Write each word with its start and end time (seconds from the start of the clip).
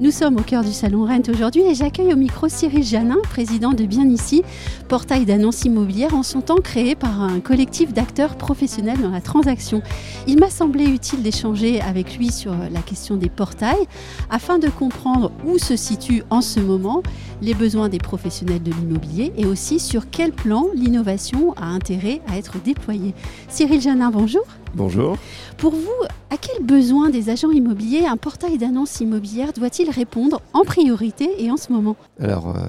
Nous 0.00 0.10
sommes 0.10 0.36
au 0.38 0.42
cœur 0.42 0.64
du 0.64 0.72
salon 0.72 1.06
Rent 1.06 1.22
aujourd'hui 1.28 1.62
et 1.62 1.74
j'accueille 1.76 2.12
au 2.12 2.16
micro 2.16 2.48
Cyril 2.48 2.82
Janin, 2.82 3.18
président 3.30 3.72
de 3.72 3.84
Bien 3.84 4.08
Ici, 4.08 4.42
portail 4.88 5.24
d'annonces 5.24 5.64
immobilières 5.64 6.16
en 6.16 6.24
son 6.24 6.40
temps 6.40 6.56
créé 6.56 6.96
par 6.96 7.22
un 7.22 7.38
collectif 7.38 7.92
d'acteurs 7.92 8.36
professionnels 8.36 9.00
dans 9.00 9.10
la 9.10 9.20
transaction. 9.20 9.82
Il 10.26 10.40
m'a 10.40 10.50
semblé 10.50 10.86
utile 10.86 11.22
d'échanger 11.22 11.80
avec 11.80 12.18
lui 12.18 12.32
sur 12.32 12.52
la 12.72 12.80
question 12.80 13.16
des 13.16 13.28
portails 13.28 13.86
afin 14.30 14.58
de 14.58 14.68
comprendre 14.68 15.30
où 15.46 15.58
se 15.58 15.76
situent 15.76 16.24
en 16.28 16.40
ce 16.40 16.58
moment 16.58 17.04
les 17.40 17.54
besoins 17.54 17.88
des 17.88 17.98
professionnels 17.98 18.64
de 18.64 18.72
l'immobilier 18.72 19.32
et 19.36 19.46
aussi 19.46 19.78
sur 19.78 20.10
quel 20.10 20.32
plan 20.32 20.66
l'innovation 20.74 21.54
a 21.54 21.66
intérêt 21.66 22.20
à 22.26 22.36
être 22.36 22.60
déployée. 22.60 23.14
Cyril 23.48 23.80
Janin, 23.80 24.10
bonjour. 24.10 24.42
Bonjour. 24.74 25.16
Pour 25.56 25.72
vous, 25.72 25.88
à 26.30 26.36
quel 26.36 26.64
besoin 26.64 27.08
des 27.10 27.30
agents 27.30 27.52
immobiliers 27.52 28.06
un 28.06 28.16
portail 28.16 28.58
d'annonces 28.58 29.00
immobilières 29.00 29.52
doit-il 29.52 29.88
répondre 29.88 30.42
en 30.52 30.64
priorité 30.64 31.30
et 31.38 31.50
en 31.50 31.56
ce 31.56 31.72
moment? 31.72 31.96
Alors, 32.20 32.56
euh, 32.56 32.66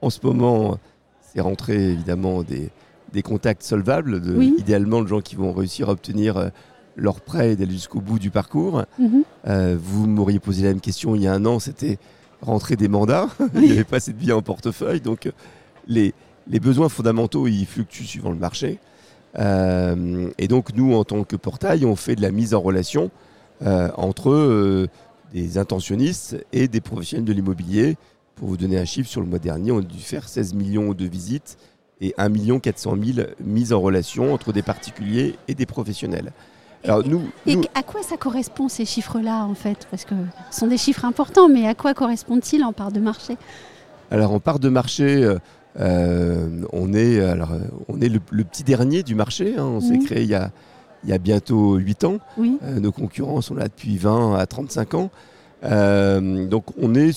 en 0.00 0.10
ce 0.10 0.20
moment, 0.22 0.78
c'est 1.20 1.40
rentré 1.40 1.90
évidemment 1.92 2.44
des, 2.44 2.70
des 3.12 3.22
contacts 3.22 3.64
solvables, 3.64 4.20
de, 4.20 4.32
Oui. 4.36 4.54
idéalement 4.58 5.02
de 5.02 5.08
gens 5.08 5.20
qui 5.20 5.34
vont 5.34 5.52
réussir 5.52 5.88
à 5.88 5.92
obtenir 5.92 6.36
euh, 6.36 6.48
leur 6.94 7.20
prêt 7.20 7.52
et 7.52 7.56
d'aller 7.56 7.72
jusqu'au 7.72 8.00
bout 8.00 8.20
du 8.20 8.30
parcours. 8.30 8.84
Mhm. 9.00 9.22
Euh, 9.48 9.76
vous 9.80 10.06
m'auriez 10.06 10.38
posé 10.38 10.62
la 10.62 10.68
même 10.68 10.80
question 10.80 11.16
il 11.16 11.22
y 11.22 11.26
a 11.26 11.32
un 11.34 11.44
an, 11.46 11.58
c'était 11.58 11.98
rentrer 12.42 12.76
des 12.76 12.88
mandats. 12.88 13.28
il 13.56 13.62
n'y 13.62 13.72
avait 13.72 13.82
pas 13.84 13.96
assez 13.96 14.12
de 14.12 14.18
billets 14.18 14.32
en 14.32 14.42
portefeuille. 14.42 15.00
Donc, 15.00 15.28
les, 15.88 16.14
les 16.46 16.60
besoins 16.60 16.88
fondamentaux, 16.88 17.48
ils 17.48 17.66
fluctuent 17.66 18.04
suivant 18.04 18.30
le 18.30 18.36
marché. 18.38 18.78
Euh, 19.38 20.28
et 20.38 20.48
donc, 20.48 20.74
nous, 20.74 20.94
en 20.94 21.04
tant 21.04 21.24
que 21.24 21.36
portail, 21.36 21.84
on 21.84 21.96
fait 21.96 22.16
de 22.16 22.22
la 22.22 22.30
mise 22.30 22.54
en 22.54 22.60
relation 22.60 23.10
euh, 23.62 23.88
entre 23.96 24.30
euh, 24.30 24.88
des 25.32 25.58
intentionnistes 25.58 26.36
et 26.52 26.68
des 26.68 26.80
professionnels 26.80 27.24
de 27.24 27.32
l'immobilier. 27.32 27.96
Pour 28.36 28.48
vous 28.48 28.56
donner 28.56 28.78
un 28.78 28.84
chiffre, 28.84 29.08
sur 29.08 29.20
le 29.20 29.26
mois 29.26 29.38
dernier, 29.38 29.72
on 29.72 29.78
a 29.78 29.82
dû 29.82 29.98
faire 29.98 30.28
16 30.28 30.54
millions 30.54 30.92
de 30.92 31.04
visites 31.04 31.56
et 32.00 32.14
1 32.18 32.58
400 32.58 32.96
000 33.14 33.26
mises 33.40 33.72
en 33.72 33.80
relation 33.80 34.32
entre 34.34 34.52
des 34.52 34.62
particuliers 34.62 35.36
et 35.48 35.54
des 35.54 35.66
professionnels. 35.66 36.32
Alors, 36.82 37.06
nous, 37.06 37.22
Et 37.46 37.56
nous- 37.56 37.64
à 37.74 37.82
quoi 37.82 38.02
ça 38.02 38.16
correspond 38.16 38.68
ces 38.68 38.84
chiffres-là 38.84 39.44
en 39.46 39.54
fait? 39.54 39.86
Parce 39.90 40.04
que 40.04 40.14
ce 40.50 40.60
sont 40.60 40.66
des 40.66 40.76
chiffres 40.76 41.04
importants, 41.04 41.48
mais 41.48 41.66
à 41.66 41.74
quoi 41.74 41.94
correspondent-ils 41.94 42.62
en 42.62 42.72
part 42.72 42.92
de 42.92 43.00
marché? 43.00 43.36
Alors 44.10 44.32
en 44.32 44.40
part 44.40 44.58
de 44.58 44.68
marché, 44.68 45.24
on 45.78 46.92
est, 46.92 47.20
alors, 47.20 47.52
euh, 47.52 47.58
on 47.88 48.00
est 48.00 48.08
le, 48.08 48.20
le 48.30 48.44
petit 48.44 48.62
dernier 48.64 49.02
du 49.02 49.14
marché. 49.14 49.54
hein. 49.58 49.64
On 49.64 49.80
s'est 49.80 49.98
créé 49.98 50.22
il 50.22 50.28
y, 50.28 50.34
a, 50.34 50.50
il 51.04 51.10
y 51.10 51.12
a 51.12 51.18
bientôt 51.18 51.76
8 51.76 52.04
ans. 52.04 52.18
Oui. 52.38 52.58
Euh, 52.62 52.80
nos 52.80 52.92
concurrents 52.92 53.40
sont 53.40 53.54
là 53.54 53.64
depuis 53.64 53.96
20 53.98 54.36
à 54.36 54.46
35 54.46 54.94
ans. 54.94 55.10
Euh, 55.64 56.46
donc 56.46 56.64
on 56.80 56.94
est... 56.94 57.10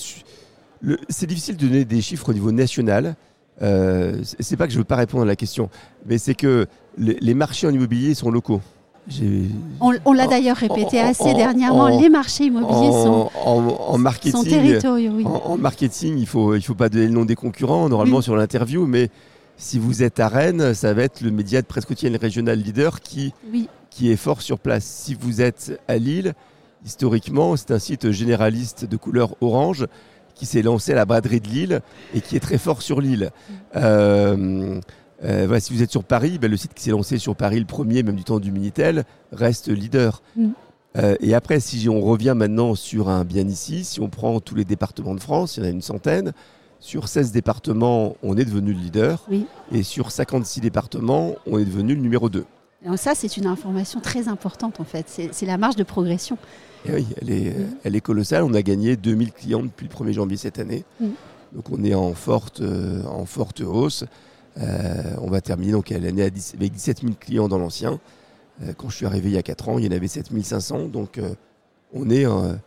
C'est 1.08 1.26
difficile 1.26 1.56
de 1.56 1.66
donner 1.66 1.84
des 1.84 2.00
chiffres 2.00 2.28
au 2.28 2.32
niveau 2.32 2.52
national. 2.52 3.16
Euh, 3.62 4.20
c'est- 4.22 4.40
c'est 4.42 4.56
pas 4.56 4.66
que 4.68 4.72
je 4.72 4.78
veux 4.78 4.84
pas 4.84 4.94
répondre 4.96 5.24
à 5.24 5.26
la 5.26 5.34
question, 5.34 5.68
mais 6.06 6.18
c'est 6.18 6.34
que 6.36 6.66
les, 6.96 7.16
les 7.20 7.34
marchés 7.34 7.66
en 7.66 7.70
immobilier 7.72 8.14
sont 8.14 8.30
locaux. 8.30 8.60
On, 9.80 9.92
on 10.04 10.12
l'a 10.12 10.26
d'ailleurs 10.26 10.56
répété 10.56 11.00
en- 11.00 11.08
assez 11.10 11.22
en- 11.24 11.36
dernièrement, 11.36 11.84
en- 11.84 12.00
les 12.00 12.08
marchés 12.08 12.44
immobiliers 12.44 12.90
sont, 12.92 13.30
en, 13.44 13.92
sont 13.92 13.98
marketing, 13.98 14.44
territoriaux. 14.44 15.12
Oui. 15.16 15.24
En, 15.26 15.56
marketing, 15.56 16.18
il 16.18 16.26
faut, 16.26 16.54
il 16.54 16.62
faut 16.62 16.74
pas 16.74 16.88
donner 16.88 17.06
le 17.06 17.12
nom 17.12 17.24
des 17.24 17.34
concurrents 17.34 17.88
normalement 17.88 18.18
Oui. 18.18 18.22
sur 18.22 18.36
l'interview, 18.36 18.86
mais 18.86 19.08
si 19.56 19.78
vous 19.78 20.02
êtes 20.02 20.20
à 20.20 20.28
Rennes, 20.28 20.74
ça 20.74 20.92
va 20.94 21.02
être 21.02 21.20
le 21.22 21.30
média 21.30 21.60
de 21.62 21.66
presse 21.66 21.84
quotidienne 21.84 22.16
régional 22.16 22.58
leader 22.58 23.00
qui, 23.00 23.32
oui. 23.52 23.68
qui 23.90 24.10
est 24.10 24.16
fort 24.16 24.42
sur 24.42 24.58
place. 24.58 24.84
Si 24.84 25.14
vous 25.18 25.40
êtes 25.40 25.80
à 25.88 25.96
Lille, 25.96 26.34
historiquement, 26.84 27.56
c'est 27.56 27.70
un 27.72 27.78
site 27.78 28.10
généraliste 28.12 28.84
de 28.84 28.96
couleur 28.96 29.34
orange 29.40 29.86
qui 30.34 30.46
s'est 30.46 30.62
lancé 30.62 30.92
à 30.92 30.94
la 30.94 31.04
braderie 31.04 31.40
de 31.40 31.48
Lille 31.48 31.80
et 32.14 32.20
qui 32.20 32.36
est 32.36 32.40
très 32.40 32.58
fort 32.58 32.82
sur 32.82 33.00
Lille. 33.00 33.30
Euh, 33.74 34.80
euh, 35.24 35.44
voilà, 35.46 35.60
si 35.60 35.72
vous 35.72 35.82
êtes 35.82 35.90
sur 35.90 36.04
Paris, 36.04 36.38
ben, 36.38 36.50
le 36.50 36.56
site 36.56 36.74
qui 36.74 36.84
s'est 36.84 36.90
lancé 36.90 37.18
sur 37.18 37.34
Paris, 37.34 37.58
le 37.58 37.64
premier, 37.66 38.02
même 38.02 38.16
du 38.16 38.24
temps 38.24 38.38
du 38.38 38.52
Minitel, 38.52 39.04
reste 39.32 39.68
leader. 39.68 40.22
Mm. 40.36 40.48
Euh, 40.96 41.16
et 41.20 41.34
après, 41.34 41.60
si 41.60 41.88
on 41.88 42.00
revient 42.00 42.34
maintenant 42.36 42.74
sur 42.74 43.08
un 43.08 43.24
bien 43.24 43.46
ici, 43.46 43.84
si 43.84 44.00
on 44.00 44.08
prend 44.08 44.40
tous 44.40 44.54
les 44.54 44.64
départements 44.64 45.14
de 45.14 45.20
France, 45.20 45.56
il 45.56 45.60
y 45.60 45.66
en 45.66 45.68
a 45.68 45.72
une 45.72 45.82
centaine, 45.82 46.32
sur 46.80 47.08
16 47.08 47.32
départements, 47.32 48.16
on 48.22 48.36
est 48.36 48.44
devenu 48.44 48.72
le 48.72 48.78
leader. 48.78 49.24
Oui. 49.30 49.46
Et 49.72 49.82
sur 49.82 50.10
56 50.12 50.60
départements, 50.60 51.34
on 51.46 51.58
est 51.58 51.64
devenu 51.64 51.94
le 51.94 52.00
numéro 52.00 52.28
2. 52.28 52.44
Alors 52.84 52.98
ça, 52.98 53.14
c'est 53.16 53.36
une 53.36 53.46
information 53.46 54.00
très 54.00 54.28
importante 54.28 54.78
en 54.78 54.84
fait. 54.84 55.06
C'est 55.32 55.46
la 55.46 55.58
marge 55.58 55.74
de 55.74 55.82
progression. 55.82 56.38
Et 56.86 56.92
oui, 56.92 57.06
elle 57.20 57.30
est, 57.30 57.50
Mm. 57.50 57.76
elle 57.82 57.96
est 57.96 58.00
colossale. 58.00 58.44
On 58.44 58.54
a 58.54 58.62
gagné 58.62 58.96
2000 58.96 59.32
clients 59.32 59.62
depuis 59.64 59.88
le 59.88 59.90
1er 59.90 60.12
janvier 60.12 60.36
cette 60.36 60.60
année. 60.60 60.84
Mm. 61.00 61.06
Donc 61.54 61.70
on 61.72 61.82
est 61.82 61.94
en 61.94 62.14
forte, 62.14 62.60
euh, 62.60 63.02
en 63.06 63.24
forte 63.26 63.60
hausse. 63.60 64.04
Euh, 64.58 65.14
on 65.20 65.28
va 65.30 65.40
terminer 65.40 65.72
donc 65.72 65.92
à 65.92 65.98
l'année 65.98 66.22
à 66.22 66.30
10 66.30 66.54
avec 66.56 66.72
17 66.72 67.00
000 67.02 67.12
clients 67.18 67.48
dans 67.48 67.58
l'ancien. 67.58 68.00
Euh, 68.62 68.72
quand 68.76 68.88
je 68.88 68.96
suis 68.96 69.06
arrivé 69.06 69.28
il 69.30 69.34
y 69.34 69.38
a 69.38 69.42
4 69.42 69.68
ans, 69.68 69.78
il 69.78 69.84
y 69.84 69.88
en 69.88 69.92
avait 69.92 70.08
7 70.08 70.26
500. 70.42 70.86
Donc 70.88 71.18
euh, 71.18 71.34
on 71.92 72.10
est, 72.10 72.24
le, 72.24 72.58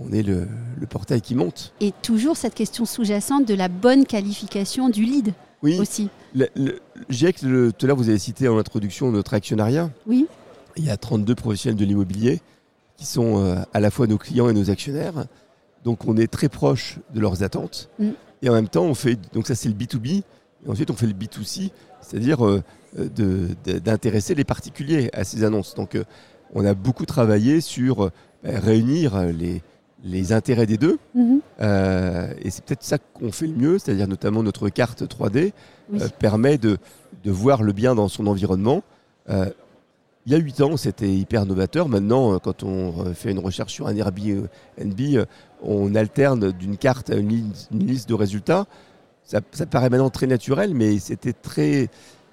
on 0.00 0.12
est 0.12 0.22
le, 0.22 0.48
le 0.78 0.86
portail 0.86 1.20
qui 1.20 1.34
monte. 1.34 1.72
Et 1.80 1.92
toujours 2.02 2.36
cette 2.36 2.54
question 2.54 2.84
sous-jacente 2.86 3.46
de 3.46 3.54
la 3.54 3.68
bonne 3.68 4.06
qualification 4.06 4.88
du 4.88 5.04
lead 5.04 5.32
Oui, 5.62 5.78
aussi. 5.78 6.08
le, 6.34 6.48
le- 6.56 6.78
je 7.08 7.18
dirais 7.18 7.32
que 7.32 7.46
le- 7.46 7.72
tout 7.72 7.84
à 7.84 7.88
l'heure 7.88 7.96
vous 7.96 8.08
avez 8.08 8.18
cité 8.18 8.48
en 8.48 8.58
introduction 8.58 9.10
notre 9.12 9.34
actionnariat. 9.34 9.90
Oui. 10.06 10.26
Il 10.76 10.84
y 10.84 10.90
a 10.90 10.96
32 10.96 11.34
professionnels 11.34 11.76
de 11.78 11.84
l'immobilier 11.84 12.40
qui 12.96 13.04
sont 13.06 13.64
à 13.72 13.80
la 13.80 13.90
fois 13.90 14.06
nos 14.06 14.18
clients 14.18 14.48
et 14.48 14.52
nos 14.52 14.70
actionnaires. 14.70 15.26
Donc 15.84 16.06
on 16.06 16.16
est 16.16 16.30
très 16.30 16.48
proche 16.48 16.98
de 17.14 17.20
leurs 17.20 17.42
attentes. 17.42 17.88
Mm. 17.98 18.10
Et 18.42 18.48
en 18.48 18.52
même 18.54 18.68
temps, 18.68 18.84
on 18.84 18.94
fait 18.94 19.18
donc 19.32 19.46
ça 19.46 19.54
c'est 19.54 19.68
le 19.68 19.74
B2B. 19.74 20.22
Et 20.66 20.70
ensuite 20.70 20.90
on 20.90 20.94
fait 20.94 21.06
le 21.06 21.12
B2C, 21.14 21.70
c'est-à-dire 22.00 22.44
euh, 22.46 22.62
de- 22.96 23.48
d'intéresser 23.78 24.34
les 24.34 24.44
particuliers 24.44 25.10
à 25.12 25.24
ces 25.24 25.44
annonces. 25.44 25.74
Donc 25.74 25.94
euh, 25.94 26.04
on 26.54 26.64
a 26.64 26.74
beaucoup 26.74 27.06
travaillé 27.06 27.60
sur 27.60 28.04
euh, 28.04 28.10
réunir 28.44 29.14
euh, 29.16 29.32
les, 29.32 29.62
les 30.04 30.32
intérêts 30.32 30.66
des 30.66 30.76
deux. 30.76 30.98
Mhm. 31.14 31.40
Euh, 31.60 32.32
et 32.42 32.50
c'est 32.50 32.64
peut-être 32.64 32.82
ça 32.82 32.98
qu'on 32.98 33.32
fait 33.32 33.46
le 33.46 33.54
mieux, 33.54 33.78
c'est-à-dire 33.78 34.08
notamment 34.08 34.42
notre 34.42 34.68
carte 34.68 35.02
3D 35.02 35.52
Oui. 35.92 36.00
euh, 36.02 36.08
permet 36.18 36.58
de, 36.58 36.78
de 37.24 37.30
voir 37.30 37.62
le 37.62 37.72
bien 37.72 37.94
dans 37.94 38.08
son 38.08 38.26
environnement. 38.26 38.82
Euh, 39.28 39.46
il 40.26 40.32
y 40.32 40.34
a 40.34 40.38
8 40.38 40.60
ans, 40.60 40.76
c'était 40.76 41.10
hyper 41.10 41.46
novateur. 41.46 41.88
Maintenant, 41.88 42.34
euh, 42.34 42.38
quand 42.38 42.62
on 42.62 43.06
euh, 43.06 43.14
fait 43.14 43.30
une 43.30 43.38
recherche 43.38 43.72
sur 43.72 43.86
un 43.86 43.96
Airbnb, 43.96 44.48
euh, 44.78 45.24
on 45.62 45.94
alterne 45.94 46.52
d'une 46.52 46.76
carte 46.76 47.10
à 47.10 47.16
une 47.16 47.52
liste 47.70 48.08
de 48.08 48.14
résultats. 48.14 48.66
Ça, 49.30 49.40
ça 49.52 49.64
paraît 49.64 49.90
maintenant 49.90 50.10
très 50.10 50.26
naturel, 50.26 50.74
mais 50.74 50.98
c'était 50.98 51.32
très, 51.32 51.88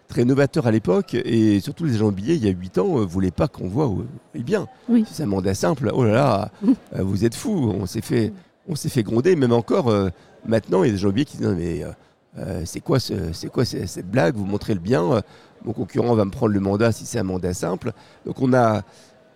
très 0.08 0.25
novateur 0.25 0.66
à 0.66 0.72
l'époque. 0.72 1.13
Et 1.13 1.59
surtout, 1.59 1.85
les 1.85 1.94
agents 1.94 2.06
immobiliers, 2.06 2.34
il 2.34 2.44
y 2.44 2.47
a 2.47 2.52
8 2.52 2.80
ans, 2.80 3.00
ne 3.00 3.06
voulaient 3.06 3.30
pas 3.30 3.47
qu'on 3.47 3.68
voit 3.68 3.85
où 3.88 4.02
est 4.34 4.38
le 4.40 4.44
bien. 4.44 4.68
Oui. 4.90 5.06
Si 5.08 5.13
c'est 5.13 5.24
un 5.24 5.28
mandat 5.28 5.53
simple, 5.53 5.91
oh 5.94 6.03
là 6.03 6.13
là, 6.13 6.52
euh, 6.96 7.03
vous 7.03 7.24
êtes 7.24 7.35
fous. 7.35 7.72
On 7.80 7.85
s'est 7.85 8.02
fait, 8.02 8.34
on 8.68 8.74
s'est 8.75 8.90
fait 8.90 9.03
gronder. 9.03 9.35
Même 9.35 9.52
encore, 9.52 9.90
euh, 9.90 10.09
maintenant, 10.47 10.81
il 10.84 10.88
y 10.88 10.90
a 10.90 10.94
des 10.94 10.97
gens 10.97 11.09
immobiliers 11.09 11.25
qui 11.25 11.38
disent 11.38 11.46
Non, 11.47 11.56
mais 11.56 11.84
euh, 11.84 11.91
euh, 12.40 12.62
c'est 12.66 12.80
quoi, 12.80 13.00
ce- 13.00 13.46
quoi 13.47 13.64
ce- 13.64 13.85
cette 13.85 14.09
blague? 14.09 14.35
Vous 14.35 14.46
montrez 14.46 14.74
le 14.74 14.79
bien. 14.79 15.03
euh, 15.03 15.22
mon 15.66 15.74
concurrent 15.74 16.16
va 16.16 16.26
me 16.26 16.32
prendre 16.32 16.53
le 16.53 16.59
mandat 16.59 16.91
si 16.91 17.05
c'est 17.05 17.20
un 17.20 17.23
mandat 17.23 17.53
simple. 17.53 17.91
Donc 18.26 18.41
on 18.41 18.53
a, 18.53 18.82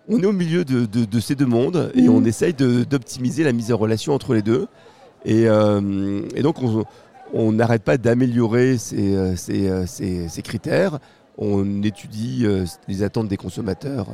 on 0.10 0.20
est 0.20 0.26
au 0.26 0.32
milieu 0.34 0.66
de, 0.66 0.86
de- 0.88 1.06
de 1.06 1.20
ces 1.20 1.36
deux 1.36 1.46
mondes 1.48 1.92
et 1.94 2.04
Mhm. 2.04 2.10
on 2.10 2.26
essaye 2.26 2.54
d'optimiser 2.56 3.44
la 3.44 3.52
mise 3.54 3.72
en 3.72 3.78
relation 3.78 4.14
entre 4.14 4.34
les 4.34 4.42
deux. 4.42 4.68
Et, 5.26 5.48
euh, 5.48 6.22
et 6.36 6.42
donc 6.42 6.62
on 6.62 6.86
on 7.34 7.52
n'arrête 7.52 7.84
pas 7.84 7.98
d'améliorer 7.98 8.78
ces, 8.78 9.16
euh, 9.16 9.36
ces, 9.36 9.70
euh, 9.70 9.86
ces- 9.86 10.28
ces 10.30 10.42
critères. 10.42 11.00
On 11.38 11.82
étudie 11.84 12.42
euh, 12.46 12.66
les 12.88 13.04
attentes 13.04 13.28
des 13.28 13.38
consommateurs. 13.38 14.08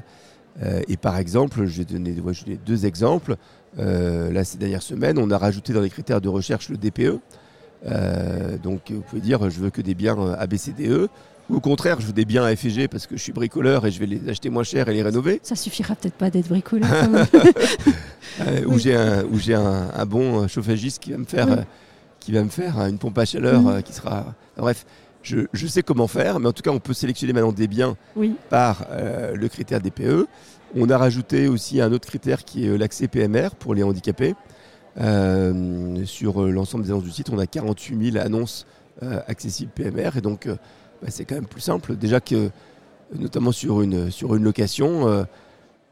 Et 0.88 0.98
par 0.98 1.18
exemple, 1.18 1.68
je 1.68 1.78
vais 1.78 1.86
donner 1.86 2.20
ouais, 2.20 2.34
je 2.34 2.40
vais 2.40 2.46
donner 2.46 2.60
deux 2.66 2.88
exemples. 2.88 3.36
Euh, 3.78 4.32
là, 4.32 4.44
ces 4.44 4.58
dernières 4.58 4.82
semaines, 4.82 5.20
on 5.20 5.30
a 5.30 5.38
rajouté 5.38 5.72
dans 5.72 5.82
les 5.82 5.90
critères 5.92 6.20
de 6.20 6.30
recherche 6.30 6.70
le 6.70 6.78
DPE. 6.78 7.20
Euh, 7.86 8.58
donc, 8.58 8.90
vous 8.90 9.02
pouvez 9.02 9.22
dire, 9.22 9.52
je 9.52 9.60
veux 9.60 9.70
que 9.70 9.82
des 9.82 9.94
biens 9.94 10.18
ABCDE. 10.40 11.10
Ou 11.50 11.56
au 11.58 11.60
contraire, 11.60 12.02
je 12.02 12.08
veux 12.08 12.14
des 12.14 12.26
biens 12.26 12.44
AFG 12.44 12.88
parce 12.90 13.08
que 13.08 13.16
je 13.16 13.22
suis 13.22 13.32
bricoleur 13.34 13.86
et 13.86 13.92
je 13.92 14.00
vais 14.00 14.08
les 14.08 14.28
acheter 14.28 14.50
moins 14.50 14.64
cher 14.64 14.90
et 14.90 14.94
les 14.94 15.04
rénover. 15.04 15.40
Ça 15.44 15.56
suffira 15.56 15.96
peut-être 15.96 16.16
pas 16.16 16.30
d'être 16.30 16.50
bricoleur. 16.50 16.90
Ou 18.68 18.78
j'ai 18.80 18.96
un, 19.54 20.06
bon 20.06 20.48
chauffagiste 20.48 21.02
qui 21.04 21.12
va 21.12 21.18
me 21.20 21.26
faire, 21.26 21.48
Oui. 21.48 21.56
Euh, 22.28 22.32
qui 22.32 22.32
va 22.34 22.44
me 22.44 22.50
faire 22.50 22.80
euh, 22.80 22.90
une 22.90 22.98
pompe 22.98 23.18
à 23.18 23.26
chaleur 23.26 23.62
Mhm. 23.62 23.68
euh, 23.68 23.82
qui 23.82 23.94
sera. 23.94 24.34
Bref, 24.58 24.86
je, 25.24 25.68
sais 25.68 25.84
comment 25.84 26.08
faire, 26.08 26.40
mais 26.40 26.48
en 26.48 26.54
tout 26.54 26.62
cas, 26.64 26.72
on 26.72 26.80
peut 26.80 26.94
sélectionner 26.94 27.34
maintenant 27.34 27.52
des 27.52 27.68
biens 27.68 27.98
par 28.50 28.86
le 29.34 29.48
critère 29.50 29.82
des 29.82 29.92
PE. 29.92 30.26
On 30.76 30.90
a 30.90 30.98
rajouté 30.98 31.50
aussi 31.50 31.82
un 31.82 31.92
autre 31.92 32.08
critère 32.08 32.46
qui 32.46 32.66
est 32.66 32.78
l'accès 32.78 33.10
PMR 33.10 33.50
pour 33.60 33.74
les 33.76 33.84
handicapés. 33.84 34.36
sur 36.06 36.42
l'ensemble 36.48 36.86
des 36.86 36.92
annonces 36.92 37.04
du 37.04 37.12
site, 37.12 37.30
on 37.30 37.40
a 37.40 37.46
48 37.46 38.12
000 38.14 38.26
annonces 38.26 38.66
accessibles 39.28 39.72
PMR, 39.76 40.12
et 40.18 40.22
donc 40.22 40.48
bah, 40.48 41.08
c'est 41.10 41.26
quand 41.26 41.36
même 41.36 41.46
plus 41.46 41.62
simple. 41.62 41.98
Déjà 41.98 42.22
que, 42.22 42.50
notamment 43.14 43.52
sur 43.52 43.82
une, 43.82 44.10
sur 44.12 44.34
une 44.34 44.44
location, 44.44 45.26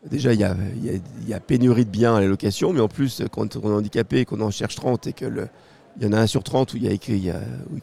déjà, 0.10 0.34
il 0.34 0.40
y 0.40 1.34
a, 1.34 1.40
pénurie 1.42 1.84
de 1.84 1.90
biens 1.90 2.16
à 2.16 2.22
la 2.22 2.28
location, 2.28 2.72
mais 2.72 2.80
en 2.80 2.88
plus, 2.88 3.22
quand 3.32 3.58
on 3.58 3.70
est 3.70 3.76
handicapé 3.76 4.20
et 4.20 4.26
qu'on 4.26 4.40
en 4.40 4.52
cherche 4.52 4.76
30 4.76 5.08
et 5.08 5.14
que 5.14 5.26
il 5.98 6.04
y 6.04 6.08
en 6.08 6.14
a 6.14 6.20
un 6.20 6.28
sur 6.28 6.44
30 6.44 6.74
où 6.74 6.78
il 6.78 6.84
y 6.84 6.88
a 6.88 6.92
écrit 6.92 7.32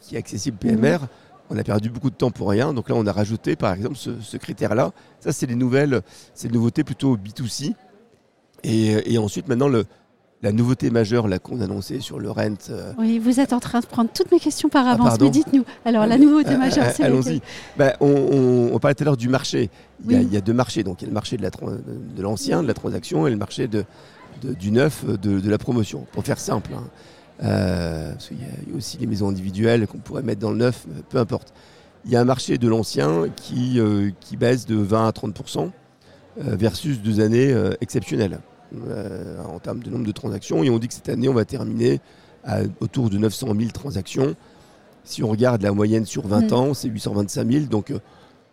qui 0.01 0.15
est 0.15 0.17
accessible 0.17 0.57
PMR, 0.57 0.99
mhm. 0.99 1.07
on 1.49 1.57
a 1.57 1.63
perdu 1.63 1.89
beaucoup 1.89 2.09
de 2.09 2.15
temps 2.15 2.31
pour 2.31 2.49
rien. 2.49 2.73
Donc 2.73 2.89
là, 2.89 2.95
on 2.95 3.05
a 3.05 3.11
rajouté, 3.11 3.55
par 3.55 3.73
exemple, 3.73 3.95
ce, 3.95 4.37
critère-là. 4.37 4.91
Ça, 5.19 5.31
c'est 5.31 5.45
les 5.45 5.55
nouvelles, 5.55 6.01
c'est 6.33 6.47
une 6.47 6.53
nouveauté 6.53 6.83
plutôt 6.83 7.17
B2C. 7.17 7.73
Et, 8.63 9.13
et 9.13 9.17
ensuite, 9.17 9.47
maintenant, 9.47 9.67
le, 9.67 9.85
la 10.43 10.51
nouveauté 10.51 10.89
majeure 10.91 11.25
qu'on 11.41 11.61
a 11.61 11.63
annoncée 11.63 12.01
sur 12.01 12.19
le 12.19 12.29
rent. 12.29 12.69
Euh, 12.69 12.91
oui, 12.97 13.17
vous 13.17 13.39
êtes 13.39 13.53
en 13.53 13.61
train 13.61 13.79
de 13.79 13.85
prendre 13.85 14.09
toutes 14.13 14.29
mes 14.31 14.41
questions 14.41 14.67
par 14.67 14.85
ah, 14.85 14.91
avance, 14.91 15.17
mais 15.19 15.29
dites-nous. 15.29 15.63
Alors, 15.85 16.05
la 16.05 16.17
nouveauté 16.17 16.51
euh, 16.51 16.57
majeure, 16.57 16.85
c'est 16.93 17.03
Allons-y. 17.03 17.41
Ben, 17.77 17.93
on, 18.01 18.77
parlait 18.79 18.93
tout 18.93 19.03
à 19.03 19.05
l'heure 19.05 19.17
du 19.17 19.29
marché. 19.29 19.69
Il, 20.07 20.31
y 20.31 20.37
a, 20.37 20.41
deux 20.41 20.53
marchés. 20.53 20.83
Donc, 20.83 21.01
il 21.01 21.05
y 21.05 21.07
a 21.07 21.07
le 21.07 21.13
marché 21.13 21.37
de 21.37 22.21
l'ancien, 22.21 22.61
de, 22.61 22.67
la 22.67 22.73
transaction, 22.73 23.25
et 23.25 23.29
le 23.31 23.37
marché 23.37 23.69
de, 23.69 23.85
du 24.41 24.71
neuf, 24.71 25.05
de, 25.05 25.49
la 25.49 25.57
promotion. 25.57 26.05
Pour 26.11 26.25
faire 26.25 26.39
simple. 26.39 26.71
Hein. 26.75 26.83
Euh, 27.41 28.11
parce 28.11 28.27
qu'il 28.27 28.37
y, 28.37 28.73
a 28.73 28.77
aussi 28.77 28.97
les 28.97 29.07
maisons 29.07 29.29
individuelles 29.29 29.87
qu'on 29.87 29.97
pourrait 29.97 30.21
mettre 30.21 30.41
dans 30.41 30.51
le 30.51 30.57
neuf, 30.57 30.85
peu 31.09 31.17
importe. 31.17 31.53
Il 32.05 32.11
y 32.11 32.15
a 32.15 32.21
un 32.21 32.25
marché 32.25 32.57
de 32.57 32.67
l'ancien 32.67 33.29
qui, 33.35 33.79
qui 34.19 34.35
baisse 34.37 34.65
de 34.65 34.75
20 34.75 35.07
à 35.07 35.11
30% 35.11 35.69
versus 36.37 37.01
deux 37.01 37.21
années 37.21 37.55
exceptionnelles. 37.79 38.39
Euh, 38.87 39.37
en 39.43 39.59
termes 39.59 39.83
de 39.83 39.89
nombre 39.91 40.05
de 40.05 40.11
transactions. 40.11 40.63
Et 40.63 40.69
on 40.71 40.79
dit 40.79 40.87
que 40.87 40.95
cette 40.95 41.07
année, 41.07 41.29
on 41.29 41.33
va 41.33 41.45
terminer 41.45 42.01
à 42.43 42.61
autour 42.79 43.11
de 43.11 43.19
900 43.19 43.53
000 43.55 43.69
transactions. 43.71 44.35
Si 45.03 45.21
on 45.21 45.27
regarde 45.27 45.61
la 45.61 45.71
moyenne 45.71 46.05
sur 46.05 46.25
20 46.25 46.49
mm. 46.49 46.53
ans, 46.55 46.73
c'est 46.73 46.87
825 46.87 47.51
000. 47.51 47.65
Donc, 47.65 47.91
euh, 47.91 47.99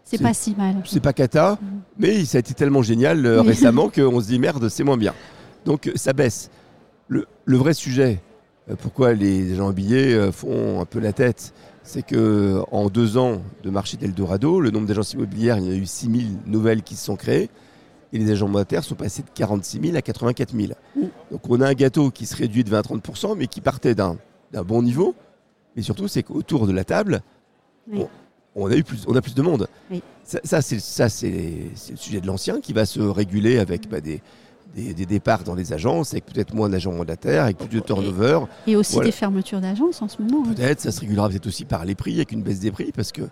c'est 0.04 0.20
pas 0.20 0.34
si 0.34 0.54
mal. 0.54 0.76
C'est 0.84 1.00
pas 1.00 1.14
cata, 1.14 1.58
mm. 1.60 1.66
mais 1.98 2.24
ça 2.26 2.36
a 2.36 2.40
été 2.40 2.52
tellement 2.52 2.82
génial 2.82 3.24
euh, 3.24 3.40
récemment 3.40 3.88
qu'on 3.94 4.20
se 4.20 4.26
dit 4.26 4.38
merde, 4.38 4.68
c'est 4.68 4.84
moins 4.84 4.98
bien. 4.98 5.14
Donc 5.64 5.90
ça 5.94 6.12
baisse. 6.12 6.50
Le, 7.08 7.26
vrai 7.46 7.72
sujet, 7.72 8.20
pourquoi 8.78 9.14
les 9.14 9.52
agents 9.52 9.72
billets 9.72 10.30
font 10.32 10.80
un 10.80 10.84
peu 10.84 11.00
la 11.00 11.12
tête, 11.12 11.52
c'est 11.82 12.02
que 12.02 12.62
en 12.70 12.88
deux 12.88 13.16
ans 13.16 13.42
de 13.62 13.70
marché 13.70 13.96
d'Eldorado, 13.96 14.60
le 14.60 14.70
nombre 14.70 14.86
d'agences 14.86 15.14
immobilières, 15.14 15.58
il 15.58 15.64
y 15.64 15.68
en 15.68 15.72
a 15.72 15.76
eu 15.76 15.86
6 15.86 16.06
000 16.06 16.16
nouvelles 16.46 16.82
qui 16.82 16.94
se 16.94 17.04
sont 17.04 17.16
créées 17.16 17.50
et 18.12 18.18
les 18.18 18.30
agents 18.30 18.48
monétaires 18.48 18.84
sont 18.84 18.94
passés 18.94 19.22
de 19.22 19.30
46 19.34 19.80
000 19.82 19.96
à 19.96 20.02
84 20.02 20.54
000. 20.54 20.72
Mm. 20.96 21.00
Donc 21.30 21.48
on 21.48 21.60
a 21.60 21.68
un 21.68 21.74
gâteau 21.74 22.10
qui 22.10 22.26
se 22.26 22.36
réduit 22.36 22.64
de 22.64 22.70
20 22.70 22.78
à 22.78 22.82
30% 22.82 23.36
mais 23.36 23.46
qui 23.46 23.60
partait 23.60 23.94
d'un 23.94 24.16
bon 24.52 24.82
niveau. 24.82 25.14
Mais 25.76 25.82
surtout, 25.82 26.08
c'est 26.08 26.22
qu'autour 26.22 26.66
de 26.66 26.72
la 26.72 26.84
table, 26.84 27.22
on, 28.56 28.66
a 28.66 28.76
eu 28.76 28.82
plus, 28.82 29.04
on 29.06 29.14
a 29.14 29.22
plus 29.22 29.34
de 29.34 29.42
monde. 29.42 29.68
Ça, 30.24 30.62
c'est 30.62 30.76
le 30.76 31.96
sujet 31.96 32.20
de 32.20 32.26
l'ancien 32.26 32.60
qui 32.60 32.72
va 32.72 32.86
se 32.86 33.00
réguler 33.00 33.58
avec 33.58 33.88
bah, 33.88 34.00
des, 34.00 34.20
des, 34.74 35.06
départs 35.06 35.44
dans 35.44 35.54
les 35.54 35.72
agences, 35.72 36.12
avec 36.12 36.26
peut-être 36.26 36.54
moins 36.54 36.68
d'agents 36.68 36.92
mandataires, 36.92 37.44
avec 37.44 37.58
plus 37.58 37.68
de 37.68 37.80
turnover. 37.80 38.40
Et 38.66 38.76
aussi 38.76 39.00
des 39.00 39.12
fermetures 39.12 39.60
d'agences 39.60 40.02
en 40.02 40.08
ce 40.08 40.22
moment. 40.22 40.44
Hein. 40.46 40.54
Peut-être, 40.54 40.80
ça 40.80 40.92
se 40.92 41.00
régulera 41.00 41.28
peut-être 41.28 41.46
aussi 41.46 41.64
par 41.64 41.84
les 41.84 41.94
prix, 41.94 42.14
avec 42.16 42.32
une 42.32 42.42
baisse 42.42 42.60
des 42.60 42.70
prix, 42.70 42.92
parce 42.92 43.12
que 43.12 43.22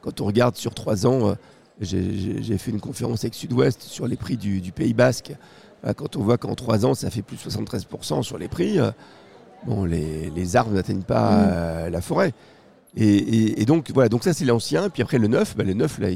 quand 0.00 0.20
on 0.20 0.26
regarde 0.26 0.56
sur 0.56 0.74
trois 0.74 1.06
ans, 1.06 1.28
euh, 1.28 1.34
j'ai 1.80 2.58
fait 2.58 2.70
une 2.70 2.80
conférence 2.80 3.24
avec 3.24 3.34
Sud-Ouest 3.34 3.82
sur 3.82 4.06
les 4.06 4.16
prix 4.16 4.36
du, 4.36 4.72
Pays 4.72 4.94
Basque. 4.94 5.32
Quand 5.96 6.16
on 6.16 6.22
voit 6.22 6.38
qu'en 6.38 6.54
trois 6.54 6.86
ans, 6.86 6.94
ça 6.94 7.10
fait 7.10 7.22
plus 7.22 7.36
de 7.36 7.50
73% 7.50 8.22
sur 8.22 8.38
les 8.38 8.46
prix, 8.46 8.78
euh, 8.78 8.92
bon, 9.66 9.84
les, 9.84 10.56
arbres 10.56 10.72
n'atteignent 10.72 11.02
pas 11.02 11.30
mm. 11.30 11.50
euh, 11.52 11.90
la 11.90 12.00
forêt. 12.00 12.32
Et, 12.96 13.64
donc, 13.64 13.90
voilà, 13.92 14.08
donc 14.08 14.22
ça 14.22 14.32
c'est 14.34 14.44
l'ancien. 14.44 14.90
Puis 14.90 15.02
après, 15.02 15.18
le 15.18 15.26
neuf, 15.26 15.56
bah, 15.56 15.64
le 15.64 15.72
neuf, 15.72 15.98
là, 15.98 16.08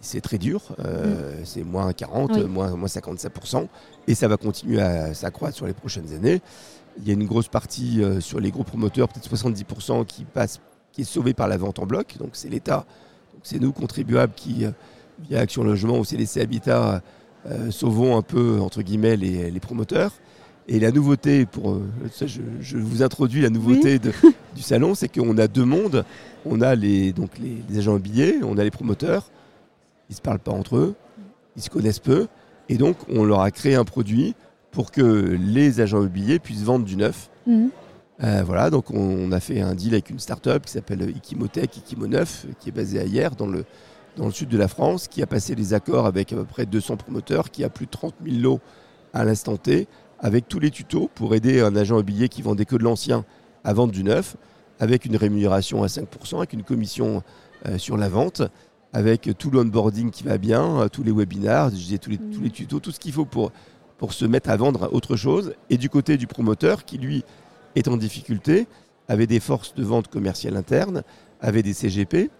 c'est 0.00 0.20
très 0.20 0.38
dur. 0.38 0.62
Euh, 0.84 1.40
mm. 1.40 1.44
C'est 1.44 1.64
moins 1.64 1.92
40, 1.92 2.38
moins, 2.46 2.70
moins 2.76 2.88
57%. 2.88 3.66
Et 4.06 4.14
ça 4.14 4.28
va 4.28 4.36
continuer 4.36 4.80
à 4.80 5.14
s'accroître 5.14 5.56
sur 5.56 5.66
les 5.66 5.74
prochaines 5.74 6.12
années. 6.12 6.40
Il 6.98 7.06
y 7.06 7.10
a 7.10 7.14
une 7.14 7.26
grosse 7.26 7.48
partie 7.48 8.02
sur 8.20 8.40
les 8.40 8.50
gros 8.50 8.64
promoteurs, 8.64 9.08
peut-être 9.08 9.32
70% 9.32 10.04
qui, 10.04 10.24
passe, 10.24 10.60
qui 10.92 11.02
est 11.02 11.04
sauvé 11.04 11.34
par 11.34 11.48
la 11.48 11.56
vente 11.56 11.78
en 11.78 11.86
bloc. 11.86 12.16
Donc 12.18 12.30
c'est 12.32 12.48
l'État 12.48 12.84
c'est 13.42 13.60
nous, 13.60 13.72
contribuables, 13.72 14.32
qui, 14.34 14.64
euh, 14.64 14.70
via 15.28 15.40
Action 15.40 15.64
Logement 15.64 15.98
ou 15.98 16.04
CDC 16.04 16.40
Habitat, 16.40 17.02
euh, 17.46 17.70
sauvons 17.70 18.16
un 18.16 18.22
peu, 18.22 18.60
entre 18.60 18.82
guillemets, 18.82 19.16
les, 19.16 19.60
promoteurs. 19.60 20.12
Et 20.68 20.78
la 20.78 20.92
nouveauté, 20.92 21.46
pour, 21.46 21.72
euh, 21.72 21.82
je, 22.60 22.76
vous 22.76 23.02
introduis 23.02 23.42
la 23.42 23.50
nouveauté 23.50 23.98
du 23.98 24.62
salon, 24.62 24.94
c'est 24.94 25.08
qu'on 25.08 25.36
a 25.38 25.48
deux 25.48 25.64
mondes. 25.64 26.04
On 26.44 26.60
a 26.60 26.74
les, 26.74 27.12
donc 27.12 27.30
les, 27.38 27.78
agents 27.78 27.92
immobiliers, 27.92 28.36
on 28.42 28.56
a 28.58 28.64
les 28.64 28.70
promoteurs. 28.70 29.30
Ils 30.10 30.14
ne 30.14 30.16
se 30.16 30.22
parlent 30.22 30.40
pas 30.40 30.52
entre 30.52 30.76
eux, 30.76 30.94
ils 31.56 31.62
se 31.62 31.70
connaissent 31.70 32.00
peu. 32.00 32.26
Et 32.68 32.76
donc, 32.76 32.96
on 33.08 33.24
leur 33.24 33.40
a 33.40 33.50
créé 33.50 33.76
un 33.76 33.84
produit 33.84 34.34
pour 34.72 34.90
que 34.90 35.00
les 35.00 35.80
agents 35.80 36.00
immobiliers 36.00 36.38
puissent 36.38 36.64
vendre 36.64 36.84
du 36.84 36.96
neuf. 36.96 37.30
Mmh. 37.46 37.68
Euh, 38.22 38.42
voilà, 38.44 38.70
donc 38.70 38.90
on, 38.90 39.32
a 39.32 39.40
fait 39.40 39.60
un 39.60 39.74
deal 39.74 39.94
avec 39.94 40.10
une 40.10 40.18
start-up 40.18 40.66
qui 40.66 40.72
s'appelle 40.72 41.02
Ikimotech, 41.02 41.70
Ikimo9, 41.78 42.26
qui 42.58 42.68
est 42.68 42.72
basée 42.72 43.00
à 43.00 43.04
Hier, 43.04 43.34
dans 43.34 43.46
le, 43.46 43.64
dans 44.16 44.26
le 44.26 44.32
sud 44.32 44.48
de 44.48 44.58
la 44.58 44.68
France, 44.68 45.08
qui 45.08 45.22
a 45.22 45.26
passé 45.26 45.54
des 45.54 45.74
accords 45.74 46.06
avec 46.06 46.32
à 46.32 46.36
peu 46.36 46.44
près 46.44 46.66
200 46.66 46.96
promoteurs, 46.96 47.50
qui 47.50 47.64
a 47.64 47.70
plus 47.70 47.86
de 47.86 47.90
30 47.90 48.14
000 48.22 48.36
lots 48.42 48.60
à 49.14 49.24
l'instant 49.24 49.56
T, 49.56 49.88
avec 50.18 50.48
tous 50.48 50.58
les 50.58 50.70
tutos 50.70 51.08
pour 51.14 51.34
aider 51.34 51.60
un 51.60 51.74
agent 51.76 51.94
immobilier 51.94 52.28
qui 52.28 52.42
vendait 52.42 52.66
que 52.66 52.76
de 52.76 52.82
l'ancien 52.84 53.24
à 53.64 53.72
vendre 53.72 53.92
du 53.92 54.04
neuf, 54.04 54.36
avec 54.80 55.04
une 55.04 55.16
rémunération 55.16 55.82
à 55.82 55.86
5%, 55.86 56.36
avec 56.36 56.52
une 56.52 56.62
commission 56.62 57.22
euh, 57.66 57.78
sur 57.78 57.96
la 57.96 58.08
vente, 58.08 58.42
avec 58.92 59.30
tout 59.38 59.50
l'onboarding 59.50 60.10
qui 60.10 60.24
va 60.24 60.38
bien, 60.38 60.80
euh, 60.80 60.88
tous 60.88 61.02
les 61.02 61.12
webinars, 61.12 61.70
je 61.70 61.96
tous 61.96 62.10
les, 62.10 62.18
tous 62.18 62.40
les 62.40 62.50
tutos, 62.50 62.80
tout 62.80 62.90
ce 62.90 63.00
qu'il 63.00 63.12
faut 63.12 63.24
pour, 63.24 63.52
pour 63.98 64.12
se 64.12 64.24
mettre 64.24 64.50
à 64.50 64.56
vendre 64.56 64.88
autre 64.92 65.16
chose. 65.16 65.54
Et 65.68 65.76
du 65.76 65.88
côté 65.88 66.16
du 66.16 66.26
promoteur 66.26 66.84
qui, 66.84 66.98
lui, 66.98 67.24
est 67.76 67.88
en 67.88 67.96
difficulté, 67.96 68.66
avait 69.08 69.26
des 69.26 69.40
forces 69.40 69.74
de 69.74 69.84
vente 69.84 70.08
commerciales 70.08 70.56
internes, 70.56 71.02
avait 71.40 71.62
des 71.62 71.74
CGP, 71.74 72.30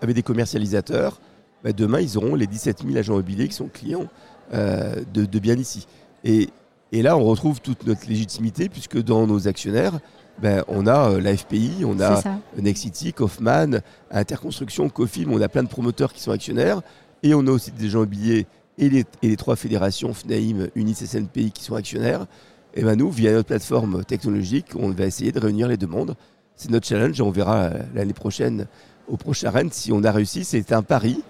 avait 0.00 0.14
des 0.14 0.22
commercialisateurs. 0.22 1.20
Bah, 1.64 1.72
demain, 1.72 2.00
ils 2.00 2.16
auront 2.16 2.34
les 2.34 2.46
17 2.46 2.84
000 2.84 2.96
agents 2.96 3.14
immobiliers 3.14 3.48
qui 3.48 3.54
sont 3.54 3.68
clients 3.68 4.06
euh, 4.54 5.02
de, 5.12 5.38
bien 5.38 5.56
ici. 5.56 5.86
Et, 6.24 6.50
là, 6.92 7.16
on 7.16 7.24
retrouve 7.24 7.60
toute 7.60 7.86
notre 7.86 8.08
légitimité, 8.08 8.68
puisque 8.68 9.02
dans 9.02 9.26
nos 9.26 9.48
actionnaires, 9.48 9.98
ben, 10.40 10.64
on 10.68 10.86
a 10.86 11.10
euh, 11.10 11.20
la 11.20 11.36
FPI, 11.36 11.84
on 11.84 12.00
a 12.00 12.22
Nexity, 12.56 13.12
Kaufman, 13.12 13.80
Interconstruction, 14.10 14.88
Cofim, 14.88 15.30
on 15.30 15.40
a 15.40 15.48
plein 15.48 15.62
de 15.62 15.68
promoteurs 15.68 16.12
qui 16.12 16.20
sont 16.20 16.30
actionnaires, 16.30 16.80
et 17.22 17.34
on 17.34 17.46
a 17.46 17.50
aussi 17.50 17.72
des 17.72 17.86
agents 17.86 17.98
immobiliers 17.98 18.46
et 18.78 18.88
les, 18.88 19.04
et 19.22 19.28
les 19.28 19.36
trois 19.36 19.56
fédérations, 19.56 20.14
FNAIM, 20.14 20.68
Unis 20.74 20.96
et 21.02 21.06
SNPI, 21.06 21.50
qui 21.50 21.64
sont 21.64 21.74
actionnaires. 21.74 22.26
Et 22.74 22.82
ben 22.82 22.96
nous, 22.96 23.10
via 23.10 23.32
notre 23.32 23.48
plateforme 23.48 24.04
technologique, 24.04 24.66
on 24.78 24.90
va 24.90 25.06
essayer 25.06 25.32
de 25.32 25.40
réunir 25.40 25.66
les 25.68 25.76
deux 25.76 25.86
mondes. 25.86 26.14
C'est 26.54 26.70
notre 26.70 26.86
challenge 26.86 27.18
et 27.18 27.22
on 27.22 27.30
verra 27.30 27.64
euh, 27.64 27.82
l'année 27.94 28.12
prochaine 28.12 28.66
au 29.08 29.16
prochain 29.16 29.50
Rennes 29.50 29.70
si 29.72 29.90
on 29.92 30.04
a 30.04 30.12
réussi. 30.12 30.44
C'est 30.44 30.72
un 30.72 30.82
pari. 30.82 31.22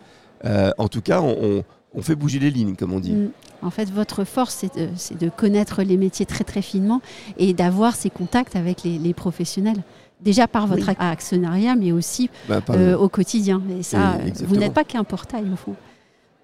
Euh, 0.44 0.70
en 0.78 0.88
tout 0.88 1.00
cas, 1.00 1.20
on, 1.22 1.64
fait 2.02 2.14
bouger 2.14 2.38
les 2.38 2.50
lignes, 2.50 2.76
comme 2.76 2.92
on 2.92 3.00
dit. 3.00 3.12
Mm. 3.12 3.30
En 3.62 3.70
fait, 3.70 3.90
votre 3.90 4.24
force, 4.24 4.64
c'est 4.96 5.18
de, 5.18 5.28
connaître 5.28 5.82
les 5.82 5.96
métiers 5.96 6.26
très 6.26 6.44
très 6.44 6.62
finement 6.62 7.00
et 7.38 7.54
d'avoir 7.54 7.96
ces 7.96 8.10
contacts 8.10 8.56
avec 8.56 8.84
les, 8.84 9.14
professionnels. 9.14 9.82
Déjà 10.20 10.48
par 10.48 10.66
votre 10.66 10.88
actionnariat, 10.98 11.76
mais 11.76 11.92
aussi 11.92 12.28
bah, 12.48 12.60
euh, 12.70 12.96
au 12.96 13.08
quotidien. 13.08 13.62
Et 13.78 13.82
ça, 13.82 14.18
vous 14.44 14.56
n'êtes 14.56 14.74
pas 14.74 14.84
qu'un 14.84 15.04
portail 15.04 15.44
au 15.52 15.56
fond. 15.56 15.76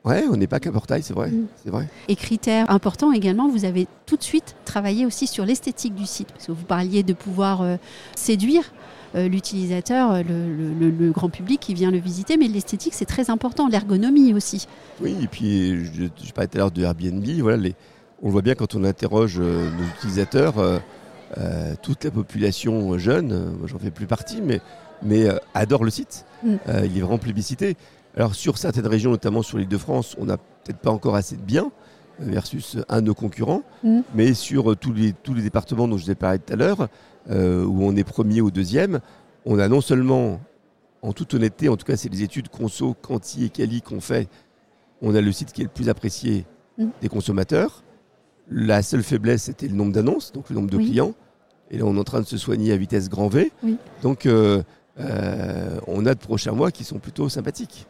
Ouais, 0.04 0.24
on 0.30 0.36
n'est 0.36 0.46
pas 0.46 0.60
qu'un 0.60 0.70
portail, 0.70 1.02
c'est 1.02 1.14
vrai, 1.14 1.30
mm. 1.30 1.46
c'est 1.64 1.70
vrai. 1.70 1.88
Et 2.08 2.16
critère 2.16 2.70
important 2.70 3.10
également, 3.12 3.48
vous 3.48 3.64
avez 3.64 3.86
tout 4.06 4.16
de 4.16 4.22
suite 4.22 4.54
travaillé 4.64 5.06
aussi 5.06 5.26
sur 5.26 5.46
l'esthétique 5.46 5.94
du 5.94 6.04
site, 6.04 6.28
parce 6.32 6.46
que 6.46 6.52
vous 6.52 6.64
parliez 6.64 7.02
de 7.02 7.14
pouvoir 7.14 7.62
euh, 7.62 7.76
séduire 8.14 8.64
euh, 8.64 8.93
l'utilisateur, 9.14 10.12
euh, 10.12 10.22
le, 10.22 11.10
grand 11.10 11.28
public 11.28 11.60
qui 11.60 11.74
vient 11.74 11.90
le 11.90 11.98
visiter, 11.98 12.36
mais 12.36 12.48
l'esthétique 12.48 12.94
c'est 12.94 13.04
très 13.04 13.30
important, 13.30 13.68
l'ergonomie 13.68 14.34
aussi. 14.34 14.66
Oui, 15.00 15.16
et 15.22 15.26
puis 15.26 15.84
je, 15.84 16.04
je 16.24 16.32
parlais 16.32 16.48
tout 16.48 16.58
à 16.58 16.60
l'heure 16.60 16.70
de 16.70 16.82
Airbnb, 16.82 17.24
voilà, 17.40 17.56
les, 17.56 17.74
on 18.22 18.30
voit 18.30 18.42
bien 18.42 18.54
quand 18.54 18.74
on 18.74 18.84
interroge 18.84 19.38
nos 19.38 19.84
utilisateurs, 19.96 20.54
toute 21.82 22.04
la 22.04 22.10
population 22.10 22.96
jeune, 22.96 23.56
j'en 23.66 23.78
fais 23.78 23.90
plus 23.90 24.06
partie, 24.06 24.40
mais, 24.40 24.60
mais 25.02 25.26
adore 25.52 25.84
le 25.84 25.90
site. 25.90 26.24
Mm. 26.42 26.54
il 26.84 26.96
est 26.96 27.00
vraiment 27.00 27.18
plébiscité. 27.18 27.76
Alors 28.16 28.34
sur 28.34 28.58
certaines 28.58 28.86
régions, 28.86 29.10
notamment 29.10 29.42
sur 29.42 29.58
l'île 29.58 29.68
de 29.68 29.78
France, 29.78 30.14
on 30.18 30.26
n'a 30.26 30.36
peut-être 30.36 30.78
pas 30.78 30.90
encore 30.90 31.16
assez 31.16 31.36
de 31.36 31.42
biens 31.42 31.70
euh, 32.20 32.26
versus 32.26 32.76
un 32.88 33.00
de 33.00 33.06
nos 33.06 33.14
concurrents, 33.14 33.62
mm. 33.82 34.00
mais 34.14 34.34
sur 34.34 34.70
euh, 34.70 34.76
tous 34.76 34.92
les, 34.92 35.12
tous 35.12 35.34
les 35.34 35.42
départements 35.42 35.88
dont 35.88 35.98
je 35.98 36.04
vous 36.04 36.10
ai 36.10 36.14
parlé 36.14 36.38
tout 36.38 36.52
à 36.52 36.56
l'heure, 36.56 36.88
euh, 37.30 37.64
où 37.64 37.82
on 37.84 37.96
est 37.96 38.04
premier 38.04 38.40
ou 38.40 38.50
deuxième, 38.50 39.00
on 39.44 39.58
a 39.58 39.68
non 39.68 39.80
seulement 39.80 40.40
en 41.02 41.12
toute 41.12 41.34
honnêteté, 41.34 41.68
en 41.68 41.76
tout 41.76 41.84
cas, 41.84 41.96
c'est 41.96 42.08
les 42.08 42.22
études 42.22 42.48
conso, 42.48 42.94
quanti 43.02 43.44
et 43.44 43.48
quali 43.50 43.82
qu'on 43.82 44.00
fait. 44.00 44.28
On 45.02 45.14
a 45.14 45.20
le 45.20 45.32
site 45.32 45.52
qui 45.52 45.60
est 45.60 45.64
le 45.64 45.70
plus 45.70 45.88
apprécié 45.88 46.46
Mm. 46.76 46.86
des 47.02 47.08
consommateurs. 47.08 47.84
La 48.50 48.82
seule 48.82 49.02
faiblesse, 49.04 49.44
c'était 49.44 49.68
le 49.68 49.74
nombre 49.74 49.92
d'annonces, 49.92 50.32
donc 50.32 50.48
le 50.50 50.56
nombre 50.56 50.70
de 50.70 50.76
Oui. 50.76 50.86
clients. 50.86 51.14
Et 51.70 51.78
là, 51.78 51.84
on 51.86 51.94
est 51.94 51.98
en 52.00 52.04
train 52.04 52.20
de 52.20 52.26
se 52.26 52.36
soigner 52.36 52.72
à 52.72 52.76
vitesse 52.76 53.08
grand 53.08 53.28
V. 53.28 53.52
Oui. 53.62 53.76
Donc, 54.02 54.26
euh, 54.26 54.62
euh, 54.98 55.78
on 55.86 56.04
a 56.04 56.14
de 56.14 56.18
prochains 56.18 56.50
mois 56.52 56.70
qui 56.72 56.82
sont 56.84 56.98
plutôt 56.98 57.28
sympathiques. 57.28 57.86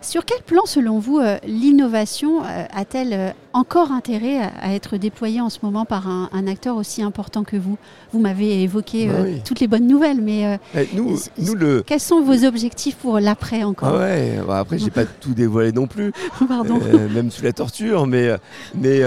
Sur 0.00 0.24
quel 0.24 0.40
plan, 0.42 0.66
selon 0.66 0.98
vous, 0.98 1.18
euh, 1.18 1.38
l'innovation 1.46 2.42
euh, 2.44 2.64
a-t-elle 2.74 3.12
euh, 3.12 3.30
encore 3.52 3.90
intérêt 3.92 4.38
à, 4.38 4.74
être 4.74 4.96
déployée 4.96 5.40
en 5.40 5.48
ce 5.48 5.58
moment 5.62 5.84
par 5.84 6.08
un, 6.08 6.28
un 6.32 6.46
acteur 6.46 6.76
aussi 6.76 7.02
important 7.02 7.44
que 7.44 7.56
vous? 7.56 7.76
Vous 8.12 8.20
m'avez 8.20 8.62
évoqué 8.62 9.08
Bah 9.08 9.14
oui. 9.24 9.40
toutes 9.44 9.60
les 9.60 9.66
bonnes 9.68 9.86
nouvelles, 9.86 10.20
mais 10.20 10.58
Eh, 10.74 10.88
nous, 10.94 11.14
Est-ce- 11.14 11.30
nous, 11.38 11.54
le. 11.54 11.82
quels 11.82 12.00
sont 12.00 12.22
vos 12.22 12.44
objectifs 12.44 12.96
pour 12.96 13.18
l'après 13.20 13.64
encore? 13.64 13.88
Ah 13.94 13.98
ouais, 13.98 14.38
bah 14.46 14.58
après, 14.58 14.78
j'ai 14.78 14.90
pas 14.90 15.04
tout 15.06 15.34
dévoilé 15.34 15.72
non 15.72 15.86
plus. 15.86 16.12
Pardon. 16.48 16.78
Même 17.12 17.30
sous 17.30 17.42
la 17.44 17.52
torture, 17.52 18.06
mais, 18.06 18.30
mais 18.74 19.00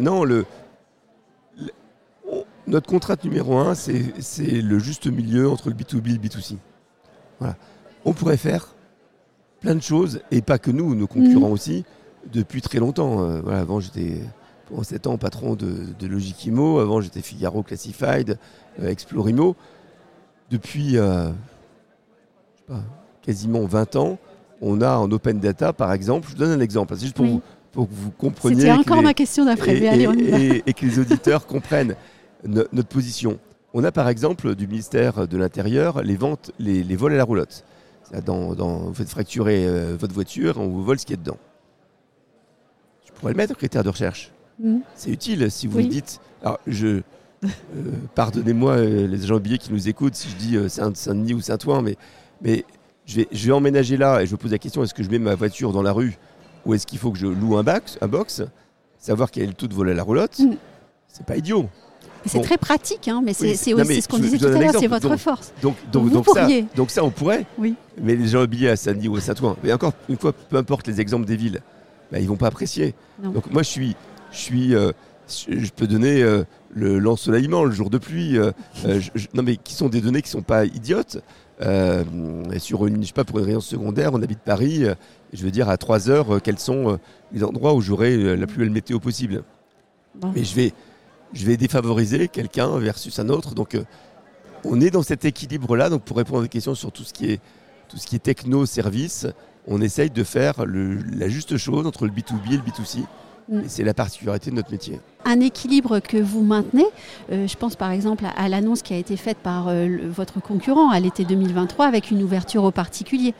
non, 0.00 0.24
le, 0.24 0.44
notre 2.66 2.86
contrat 2.88 3.16
numéro 3.24 3.56
un, 3.58 3.74
c'est 3.74 4.02
c'est 4.20 4.60
le 4.60 4.78
juste 4.78 5.06
milieu 5.06 5.48
entre 5.48 5.68
le 5.70 5.74
B2B 5.74 6.08
et 6.10 6.12
le 6.12 6.18
B2C. 6.18 6.56
Voilà. 7.38 7.56
On 8.04 8.12
pourrait 8.12 8.36
faire 8.36 8.74
plein 9.60 9.74
de 9.74 9.82
choses, 9.82 10.20
et 10.30 10.40
pas 10.42 10.58
que 10.58 10.70
nous, 10.70 10.94
nos 10.94 11.06
concurrents 11.06 11.50
aussi, 11.50 11.84
depuis 12.32 12.60
très 12.62 12.78
longtemps. 12.78 13.22
Euh, 13.24 13.40
voilà, 13.42 13.60
avant, 13.60 13.80
j'étais 13.80 14.20
pendant 14.68 14.82
7 14.82 15.06
ans 15.06 15.18
patron 15.18 15.54
de, 15.54 15.72
de 15.98 16.06
Logikimo, 16.06 16.78
avant, 16.78 17.00
j'étais 17.00 17.20
Figaro 17.22 17.62
Classified, 17.62 18.38
euh, 18.80 18.88
Explorimo. 18.88 19.56
Depuis 20.50 20.96
euh, 20.96 21.26
je 21.28 22.58
sais 22.58 22.64
pas, 22.68 22.82
quasiment 23.22 23.64
20 23.66 23.96
ans, 23.96 24.18
on 24.60 24.80
a 24.80 24.96
en 24.96 25.10
open 25.10 25.38
data, 25.40 25.72
par 25.72 25.92
exemple, 25.92 26.26
je 26.28 26.32
vous 26.32 26.38
donne 26.38 26.52
un 26.58 26.60
exemple, 26.62 26.94
c'est 26.96 27.02
juste 27.02 27.16
pour, 27.16 27.24
Oui. 27.26 27.32
vous, 27.32 27.42
pour 27.72 27.88
que 27.88 27.94
vous 27.94 28.10
compreniez 28.10 28.56
C'était 28.62 28.72
encore 28.72 28.96
les- 28.98 29.02
ma 29.02 29.14
question 29.14 29.44
d'après, 29.44 29.76
et, 29.76 29.84
et- 30.04 30.46
et- 30.56 30.62
et 30.66 30.72
que 30.72 30.86
les 30.86 30.98
auditeurs 30.98 31.46
comprennent 31.46 31.94
no- 32.46 32.64
notre 32.72 32.88
position. 32.88 33.38
On 33.74 33.84
a 33.84 33.92
par 33.92 34.08
exemple 34.08 34.54
du 34.54 34.66
ministère 34.66 35.28
de 35.28 35.36
l'Intérieur 35.36 36.02
les 36.02 36.16
ventes, 36.16 36.50
les, 36.58 36.82
les 36.82 36.96
vols 36.96 37.12
à 37.12 37.16
la 37.18 37.24
roulotte. 37.24 37.64
Dans, 38.24 38.54
dans- 38.54 38.78
vous 38.78 38.94
faites 38.94 39.08
fracturer 39.10 39.66
euh, 39.66 39.96
votre 39.98 40.14
voiture, 40.14 40.56
on 40.58 40.68
vous 40.68 40.82
vole 40.82 40.98
ce 40.98 41.04
qu'il 41.04 41.16
y 41.16 41.18
a 41.18 41.22
dedans. 41.22 41.36
Je 43.06 43.12
pourrais 43.12 43.32
le 43.32 43.36
mettre, 43.36 43.54
critère 43.56 43.84
de 43.84 43.88
recherche. 43.90 44.32
Mhm. 44.62 44.80
C'est 44.94 45.10
utile 45.10 45.50
si 45.50 45.66
vous 45.66 45.76
Oui. 45.78 45.88
dites. 45.88 46.20
Alors, 46.42 46.58
je. 46.66 47.02
euh, 47.44 47.48
Pardonnez-moi, 48.14 48.72
euh, 48.72 49.06
les 49.06 49.24
agents 49.24 49.38
billets 49.40 49.58
qui 49.58 49.72
nous 49.72 49.88
écoutent, 49.88 50.14
si 50.14 50.28
je 50.30 50.36
dis 50.36 50.70
Saint- 50.70 50.94
Saint-Denis 50.94 51.34
ou 51.34 51.40
Saint-Ouen, 51.40 51.82
mais, 51.82 51.96
mais 52.42 52.64
je, 53.06 53.16
vais, 53.16 53.28
je 53.30 53.46
vais 53.46 53.52
emménager 53.52 53.96
là 53.96 54.20
et 54.22 54.26
je 54.26 54.32
me 54.32 54.36
pose 54.38 54.50
la 54.52 54.58
question 54.58 54.82
est-ce 54.82 54.94
que 54.94 55.02
je 55.02 55.10
mets 55.10 55.18
ma 55.18 55.34
voiture 55.34 55.72
dans 55.72 55.82
la 55.82 55.92
rue 55.92 56.16
ou 56.66 56.74
est-ce 56.74 56.86
qu'il 56.86 56.98
faut 56.98 57.12
que 57.12 57.18
je 57.18 57.26
loue 57.26 57.56
un 57.56 57.62
box, 57.62 57.98
un 58.00 58.08
box? 58.08 58.42
Savoir 58.98 59.30
quel 59.30 59.44
est 59.44 59.46
le 59.48 59.52
taux 59.54 59.68
de 59.68 59.74
vol 59.74 59.88
à 59.90 59.94
la 59.94 60.02
roulotte, 60.02 60.38
Mhm. 60.40 60.56
c'est 61.08 61.24
pas 61.26 61.36
idiot. 61.36 61.68
C'est 62.28 62.38
Bon. 62.38 62.44
très 62.44 62.58
pratique, 62.58 63.08
hein, 63.08 63.20
mais 63.24 63.32
c'est 63.32 63.46
Oui, 63.74 63.80
aussi 63.82 64.02
ce 64.02 64.08
qu'on 64.08 64.18
disait 64.18 64.38
tout 64.38 64.46
à 64.46 64.58
l'heure, 64.58 64.72
c'est 64.78 64.86
votre 64.86 65.08
Donc, 65.08 65.18
force. 65.18 65.52
Donc, 65.62 65.76
donc, 65.92 66.04
Vous 66.04 66.10
donc, 66.10 66.24
ça, 66.26 66.40
pourriez. 66.42 66.64
donc 66.76 66.90
ça, 66.90 67.02
on 67.04 67.10
pourrait. 67.10 67.46
Oui. 67.58 67.74
Mais 68.02 68.14
les 68.16 68.26
gens 68.28 68.40
habillés 68.42 68.68
à 68.70 68.76
Saint-Denis 68.76 69.08
ou 69.08 69.16
à 69.16 69.20
Saint-Ouen, 69.20 69.56
mais 69.62 69.72
encore 69.72 69.92
une 70.08 70.16
fois, 70.18 70.32
peu 70.32 70.56
importe 70.56 70.86
les 70.86 71.00
exemples 71.00 71.24
des 71.26 71.36
villes, 71.36 71.60
bah, 72.12 72.20
ils 72.20 72.28
vont 72.28 72.36
pas 72.36 72.46
apprécier. 72.48 72.94
Non. 73.22 73.30
Donc 73.30 73.50
moi, 73.52 73.62
je 73.62 73.68
suis, 73.68 73.96
je 74.32 74.38
suis, 74.38 74.74
euh, 74.74 74.92
je 75.48 75.70
peux 75.74 75.86
donner 75.86 76.22
euh, 76.22 76.44
le 76.74 76.98
l'ensoleillement, 76.98 77.64
le 77.64 77.72
jour 77.72 77.90
de 77.90 77.98
pluie, 77.98 78.38
euh, 78.38 78.52
je- 78.84 79.10
je- 79.14 79.26
non 79.34 79.42
mais 79.42 79.56
qui 79.56 79.74
sont 79.74 79.88
des 79.88 80.00
données 80.00 80.22
qui 80.22 80.30
sont 80.30 80.42
pas 80.42 80.64
idiotes. 80.64 81.18
Et 81.60 82.58
sur 82.60 82.86
une, 82.86 83.02
je 83.02 83.08
sais 83.08 83.12
pas, 83.12 83.24
pour 83.24 83.38
une 83.40 83.44
région 83.46 83.60
secondaire, 83.60 84.10
on 84.14 84.22
habite 84.22 84.38
Paris, 84.38 84.84
je 85.32 85.42
veux 85.44 85.50
dire 85.50 85.68
à 85.68 85.76
3 85.76 86.08
heures, 86.08 86.40
quels 86.42 86.58
sont 86.60 86.98
les 87.32 87.42
endroits 87.42 87.74
où 87.74 87.80
j'aurai 87.80 88.36
la 88.36 88.46
plus 88.46 88.58
belle 88.58 88.70
météo 88.70 89.00
possible. 89.00 89.42
Bon. 90.14 90.32
Mais 90.34 90.44
je 90.44 90.54
vais, 90.54 90.72
je 91.32 91.44
vais 91.46 91.56
défavoriser 91.56 92.28
quelqu'un 92.28 92.78
versus 92.78 93.18
un 93.18 93.28
autre. 93.28 93.54
Donc, 93.54 93.74
euh, 93.74 93.84
on 94.64 94.80
est 94.80 94.90
dans 94.90 95.02
cet 95.02 95.24
équilibre-là. 95.24 95.88
Donc, 95.90 96.02
pour 96.02 96.16
répondre 96.16 96.40
à 96.40 96.42
des 96.42 96.48
questions 96.48 96.74
sur 96.74 96.90
tout 96.92 97.04
ce 97.04 97.12
qui 97.12 97.30
est, 97.32 97.40
tout 97.88 97.96
ce 97.96 98.06
qui 98.06 98.16
est 98.16 98.20
techno, 98.20 98.66
service, 98.66 99.26
on 99.66 99.80
essaye 99.80 100.10
de 100.10 100.24
faire 100.24 100.64
le- 100.64 100.98
la 101.16 101.28
juste 101.28 101.56
chose 101.56 101.86
entre 101.86 102.06
le 102.06 102.10
B2B 102.12 102.52
et 102.52 102.56
le 102.56 102.62
B2C. 102.62 103.00
Mm. 103.50 103.60
C'est 103.66 103.84
la 103.84 103.94
particularité 103.94 104.50
de 104.50 104.56
notre 104.56 104.70
métier. 104.70 105.00
un 105.24 105.40
équilibre 105.40 106.00
que 106.00 106.16
vous 106.18 106.42
maintenez. 106.42 106.84
Euh, 107.32 107.46
je 107.46 107.56
pense 107.56 107.76
par 107.76 107.90
exemple 107.92 108.24
à, 108.26 108.30
à 108.30 108.48
l'annonce 108.48 108.82
qui 108.82 108.94
a 108.94 108.96
été 108.96 109.16
faite 109.16 109.38
par 109.38 109.68
euh, 109.68 109.86
le- 109.86 110.08
votre 110.08 110.40
concurrent 110.40 110.90
à 110.90 111.00
l'été 111.00 111.24
2023 111.24 111.86
avec 111.86 112.10
une 112.10 112.22
ouverture 112.22 112.64
aux 112.64 112.70
particuliers. 112.70 113.34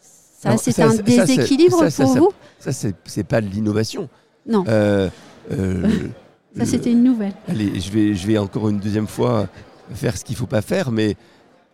Ça, 0.00 0.56
c'est 0.56 0.80
un 0.82 0.90
ça, 0.90 1.02
déséquilibre 1.02 1.78
ça, 1.78 1.90
ça, 1.90 2.04
pour 2.04 2.16
vous? 2.16 2.30
Ça, 2.58 2.70
c'est 2.72 3.24
pas 3.24 3.40
de 3.40 3.46
l'innovation. 3.46 4.08
Non, 4.46 4.64
euh, 4.68 5.08
ça 6.56 6.66
c'était 6.66 6.92
une 6.92 7.02
nouvelle. 7.02 7.32
Allez, 7.48 7.80
je 7.80 7.90
vais, 7.90 8.14
je 8.14 8.26
vais 8.26 8.38
encore 8.38 8.68
une 8.68 8.78
deuxième 8.78 9.08
fois 9.08 9.48
faire 9.92 10.16
ce 10.16 10.24
qu'il 10.24 10.34
ne 10.34 10.38
faut 10.38 10.46
pas 10.46 10.62
faire, 10.62 10.90
mais 10.90 11.16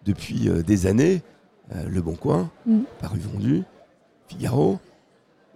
depuis 0.05 0.49
euh, 0.49 0.63
des 0.63 0.87
années, 0.87 1.23
euh, 1.75 1.85
Le 1.89 2.01
Bon 2.03 2.15
Coin, 2.15 2.51
Mm. 2.67 2.81
Paru 3.01 3.19
Vendu, 3.19 3.63
Figaro, 4.29 4.79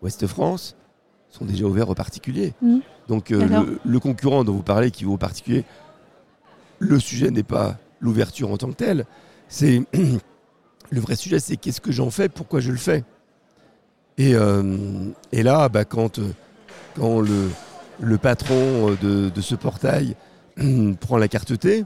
Ouest 0.02 0.26
France 0.26 0.76
sont 1.30 1.44
déjà 1.44 1.64
ouverts 1.64 1.88
aux 1.88 1.94
particuliers. 1.94 2.52
Mm. 2.60 2.78
Donc 3.08 3.30
euh, 3.30 3.46
le, 3.46 3.78
le 3.84 4.00
concurrent 4.00 4.44
dont 4.44 4.52
vous 4.52 4.62
parlez 4.62 4.90
qui 4.90 5.04
vaut 5.04 5.14
aux 5.14 5.18
particuliers, 5.18 5.64
le 6.78 6.98
sujet 7.00 7.30
n'est 7.30 7.42
pas 7.42 7.78
l'ouverture 8.00 8.50
en 8.50 8.56
tant 8.56 8.68
que 8.68 8.76
telle, 8.76 9.06
c'est 9.48 9.82
le 10.90 11.00
vrai 11.00 11.16
sujet, 11.16 11.38
c'est 11.38 11.56
qu'est-ce 11.56 11.80
que 11.80 11.92
j'en 11.92 12.10
fais, 12.10 12.28
pourquoi 12.28 12.60
je 12.60 12.70
le 12.70 12.76
fais. 12.78 13.04
Et, 14.16 14.34
et 15.32 15.42
là, 15.42 15.68
bah, 15.68 15.84
quand, 15.84 16.20
quand 16.94 17.20
le, 17.20 17.48
le 18.00 18.18
patron 18.18 18.90
euh, 18.90 18.96
de, 19.00 19.30
de 19.30 19.40
ce 19.40 19.54
portail 19.54 20.16
prend 21.00 21.16
la 21.16 21.28
carte 21.28 21.58
T 21.58 21.84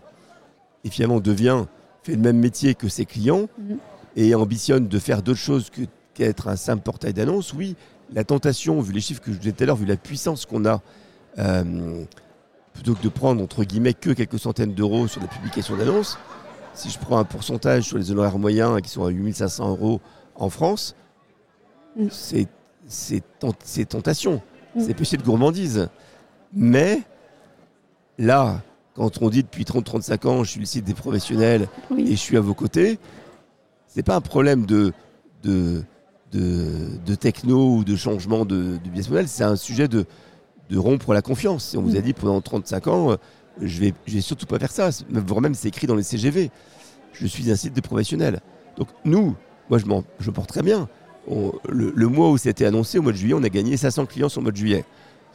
et 0.85 0.91
finalement 0.91 1.21
devient, 1.21 1.65
fait 2.03 2.13
le 2.13 2.19
même 2.23 2.39
métier 2.39 2.75
que 2.75 2.89
ses 2.89 3.05
clients 3.05 3.49
Mhm. 3.59 3.79
et 4.17 4.35
ambitionne 4.35 4.89
de 4.89 4.99
faire 4.99 5.23
d'autres 5.23 5.39
choses 5.39 5.71
que- 5.71 5.83
qu'être 6.15 6.49
un 6.49 6.57
simple 6.57 6.83
portail 6.83 7.13
d'annonce, 7.13 7.53
oui, 7.53 7.77
la 8.13 8.25
tentation, 8.25 8.81
vu 8.81 8.93
les 8.93 9.01
chiffres 9.01 9.21
que 9.21 9.33
je 9.33 9.39
disais 9.39 9.53
tout 9.53 9.63
à 9.63 9.67
l'heure, 9.67 9.77
vu 9.77 9.87
la 9.87 9.97
puissance 9.97 10.47
qu'on 10.47 10.65
a, 10.65 10.81
euh, 11.39 12.05
plutôt 12.73 12.95
que 12.95 13.03
de 13.03 13.09
prendre 13.09 13.43
entre 13.43 13.65
guillemets 13.65 13.93
que 13.95 14.11
quelques 14.11 14.39
centaines 14.39 14.73
d'euros 14.75 15.09
sur 15.09 15.21
la 15.21 15.27
publication 15.29 15.77
d'annonces, 15.77 16.19
si 16.75 16.91
je 16.91 16.99
prends 16.99 17.19
un 17.19 17.25
pourcentage 17.25 17.85
sur 17.85 17.99
les 17.99 18.11
honoraires 18.11 18.39
moyens 18.39 18.81
qui 18.83 18.89
sont 18.89 19.05
à 19.05 19.11
8500 19.11 19.69
euros 19.71 20.01
en 20.37 20.49
France, 20.51 20.95
Mm. 21.97 22.07
c'est 22.11 22.47
c'est 22.87 23.23
tent- 23.41 23.53
c'est 23.65 23.85
tentation. 23.87 24.41
C'est 24.79 24.95
péché 24.95 25.17
de 25.17 25.23
gourmandise. 25.23 25.89
Mais 26.53 27.03
là, 28.19 28.63
quand 28.95 29.23
on 29.23 29.29
dit 29.29 29.43
depuis 29.43 29.65
30-35 29.65 30.27
ans, 30.29 30.45
je 30.45 30.51
suis 30.51 30.61
le 30.61 30.67
site 30.67 30.85
des 30.85 30.95
professionnels 30.95 31.69
et 31.97 32.11
je 32.11 32.17
suis 32.17 32.37
à 32.37 32.41
vos 32.41 32.55
côtés, 32.55 32.99
c'est 33.87 34.03
pas 34.03 34.17
un 34.17 34.21
problème 34.21 34.67
de, 34.67 34.93
de, 35.43 35.83
de, 36.33 36.89
de 37.07 37.15
techno 37.15 37.77
ou 37.77 37.85
de 37.85 37.97
changement 37.97 38.45
de, 38.45 38.77
de 38.77 38.89
business 38.91 39.09
model, 39.11 39.29
c'est 39.29 39.45
un 39.45 39.57
sujet 39.57 39.89
de, 39.89 40.05
de 40.71 40.79
rompre 40.79 41.13
la 41.15 41.23
confiance. 41.23 41.75
On 41.79 41.83
vous 41.83 41.97
a 41.97 42.01
Mm. 42.01 42.03
dit 42.03 42.13
pendant 42.13 42.41
35 42.41 42.87
ans, 42.89 43.17
je 43.61 43.81
vais, 43.81 43.95
je 44.07 44.15
vais 44.15 44.21
surtout 44.21 44.47
pas 44.47 44.59
faire 44.59 44.73
ça. 44.73 44.91
Voire 45.11 45.41
même, 45.41 45.55
c'est 45.55 45.69
écrit 45.69 45.87
dans 45.87 45.95
les 45.97 46.03
CGV. 46.03 46.51
Je 47.13 47.27
suis 47.27 47.51
un 47.51 47.57
site 47.57 47.75
de 47.75 47.81
professionnels. 47.81 48.41
Donc 48.77 48.89
nous, 49.05 49.35
moi 49.71 49.79
je 49.79 49.85
je 50.21 50.31
porte 50.31 50.49
très 50.49 50.63
bien. 50.63 50.89
On- 51.31 51.53
le, 51.69 51.93
le 51.95 52.07
mois 52.09 52.31
où 52.31 52.39
c'était 52.39 52.65
annoncé, 52.65 52.99
au 52.99 53.03
mois 53.03 53.13
de 53.13 53.17
juillet, 53.17 53.35
on 53.35 53.43
a 53.43 53.49
gagné 53.49 53.77
500 53.77 54.07
clients 54.07 54.29
sur 54.29 54.41
le 54.41 54.45
mois 54.45 54.53
de 54.53 54.57
juillet. 54.57 54.85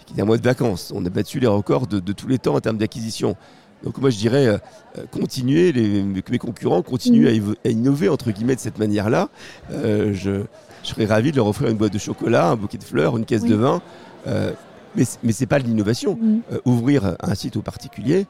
Qui 0.06 0.14
était 0.14 0.22
un 0.22 0.26
mois 0.26 0.38
de 0.38 0.44
vacances. 0.44 0.92
On 0.96 1.06
a 1.06 1.10
battu 1.10 1.40
les 1.40 1.48
records 1.48 1.88
de, 1.88 2.00
de 2.00 2.12
tous 2.14 2.28
les 2.28 2.38
temps 2.38 2.56
en 2.56 2.60
termes 2.60 2.78
d'acquisition. 2.78 3.36
Donc 3.84 3.98
moi 4.00 4.10
je 4.10 4.18
dirais, 4.18 4.48
euh, 4.48 4.58
euh, 4.98 5.04
les, 5.44 6.22
que 6.22 6.32
mes 6.32 6.38
concurrents 6.38 6.82
continuent 6.82 7.28
à, 7.66 7.70
innover 7.70 8.10
entre 8.10 8.32
guillemets 8.32 8.56
de 8.56 8.60
cette 8.62 8.80
manière-là. 8.80 9.30
Euh, 9.72 10.14
je, 10.14 10.44
je 10.84 10.88
serais 10.90 11.06
ravi 11.06 11.32
de 11.32 11.38
leur 11.38 11.48
offrir 11.48 11.70
une 11.70 11.78
boîte 11.78 11.94
de 11.94 11.98
chocolat, 12.00 12.50
un 12.52 12.56
bouquet 12.56 12.78
de 12.78 12.84
fleurs, 12.84 13.18
une 13.18 13.26
caisse 13.26 13.42
Oui. 13.44 13.50
de 13.50 13.56
vin. 13.56 13.82
Euh, 14.28 14.52
mais 14.96 15.04
c- 15.06 15.18
mais 15.24 15.32
c'est 15.34 15.48
pas 15.48 15.60
de 15.60 15.66
l'innovation. 15.66 16.18
Ouvrir 16.66 17.16
un 17.22 17.36
site 17.36 17.56
au 17.58 17.62
particulier, 17.62 18.26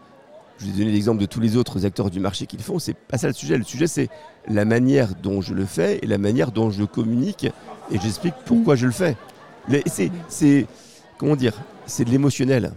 je 0.58 0.66
vous 0.66 0.72
ai 0.72 0.80
donné 0.80 0.92
l'exemple 0.92 1.20
de 1.20 1.26
tous 1.26 1.40
les 1.40 1.58
autres 1.58 1.86
acteurs 1.86 2.10
du 2.10 2.20
marché 2.20 2.46
qui 2.46 2.58
le 2.58 2.64
font, 2.64 2.80
c'est 2.80 2.94
pas 2.94 3.18
ça 3.18 3.28
le 3.28 3.34
sujet. 3.34 3.58
Le 3.58 3.64
sujet, 3.64 3.88
c'est 3.88 4.10
la 4.48 4.66
manière 4.66 5.10
dont 5.22 5.42
je 5.42 5.54
le 5.54 5.66
fais 5.66 6.00
et 6.02 6.08
la 6.08 6.18
manière 6.18 6.52
dont 6.52 6.70
je 6.70 6.84
communique 6.84 7.46
et 7.92 8.00
j'explique 8.00 8.36
pourquoi 8.46 8.76
je 8.76 8.86
le 8.86 8.92
fais. 8.92 9.16
C'est, 10.30 10.68
comment 11.18 11.36
dire, 11.36 11.54
c'est 11.86 12.06
de 12.06 12.10
l'émotionnel. 12.12 12.74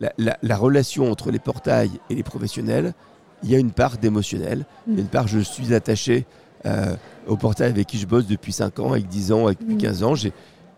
La, 0.00 0.12
la- 0.18 0.38
la 0.42 0.56
relation 0.56 1.10
entre 1.10 1.30
les 1.30 1.38
portails 1.38 1.90
et 2.08 2.14
les 2.14 2.22
professionnels, 2.22 2.94
il 3.42 3.50
y 3.50 3.54
a 3.54 3.58
une 3.58 3.70
part 3.72 3.98
d'émotionnel, 3.98 4.64
il 4.86 4.94
y 4.94 4.96
a 4.98 5.00
une 5.00 5.08
part 5.08 5.28
je 5.28 5.40
suis 5.40 5.74
attaché 5.74 6.26
euh, 6.66 6.94
au 7.26 7.36
portail 7.36 7.70
avec 7.70 7.86
qui 7.86 7.98
je 7.98 8.06
bosse 8.06 8.26
depuis 8.26 8.52
5 8.52 8.78
ans, 8.80 8.92
avec 8.92 9.08
10 9.08 9.32
ans, 9.32 9.46
avec 9.46 9.58
depuis 9.60 9.74
Mm. 9.74 9.78
15 9.78 10.02
ans. 10.04 10.14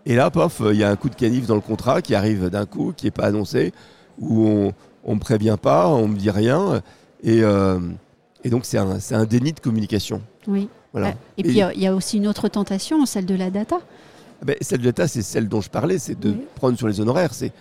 Et 0.06 0.14
là, 0.16 0.30
pof, 0.30 0.60
il 0.70 0.76
y 0.76 0.82
a 0.84 0.90
un 0.90 0.96
coup 0.96 1.08
de 1.08 1.14
canif 1.14 1.46
dans 1.46 1.54
le 1.54 1.60
contrat 1.60 2.02
qui 2.02 2.14
arrive 2.14 2.50
d'un 2.50 2.66
coup, 2.66 2.92
qui 2.96 3.06
n'est 3.06 3.10
pas 3.12 3.26
annoncé, 3.26 3.72
où 4.18 4.44
on 4.46 4.72
ne 5.10 5.14
me 5.14 5.20
prévient 5.20 5.56
pas, 5.60 5.88
on 5.88 6.08
me 6.08 6.16
dit 6.16 6.30
rien. 6.30 6.82
Et, 7.22 7.42
euh, 7.42 7.80
et 8.44 8.50
donc, 8.50 8.64
c'est 8.64 8.78
un, 8.78 9.24
déni 9.24 9.52
de 9.52 9.60
communication. 9.60 10.22
Oui. 10.46 10.68
Voilà. 10.92 11.08
Ouais. 11.08 11.16
Et, 11.38 11.42
puis 11.42 11.52
il 11.52 11.80
y 11.82 11.86
a 11.86 11.94
aussi 11.94 12.18
une 12.18 12.26
autre 12.26 12.48
tentation, 12.48 13.04
celle 13.06 13.26
de 13.26 13.34
la 13.34 13.50
data. 13.50 13.78
Ah 13.80 14.44
ben, 14.44 14.56
celle 14.60 14.80
de 14.80 14.84
la 14.84 14.92
data, 14.92 15.08
c'est 15.08 15.22
celle 15.22 15.48
dont 15.48 15.60
je 15.60 15.70
parlais, 15.70 15.98
c'est 15.98 16.18
de 16.18 16.30
Oui. 16.30 16.40
prendre 16.56 16.76
sur 16.76 16.88
les 16.88 17.00
honoraires. 17.00 17.32
C'est 17.32 17.52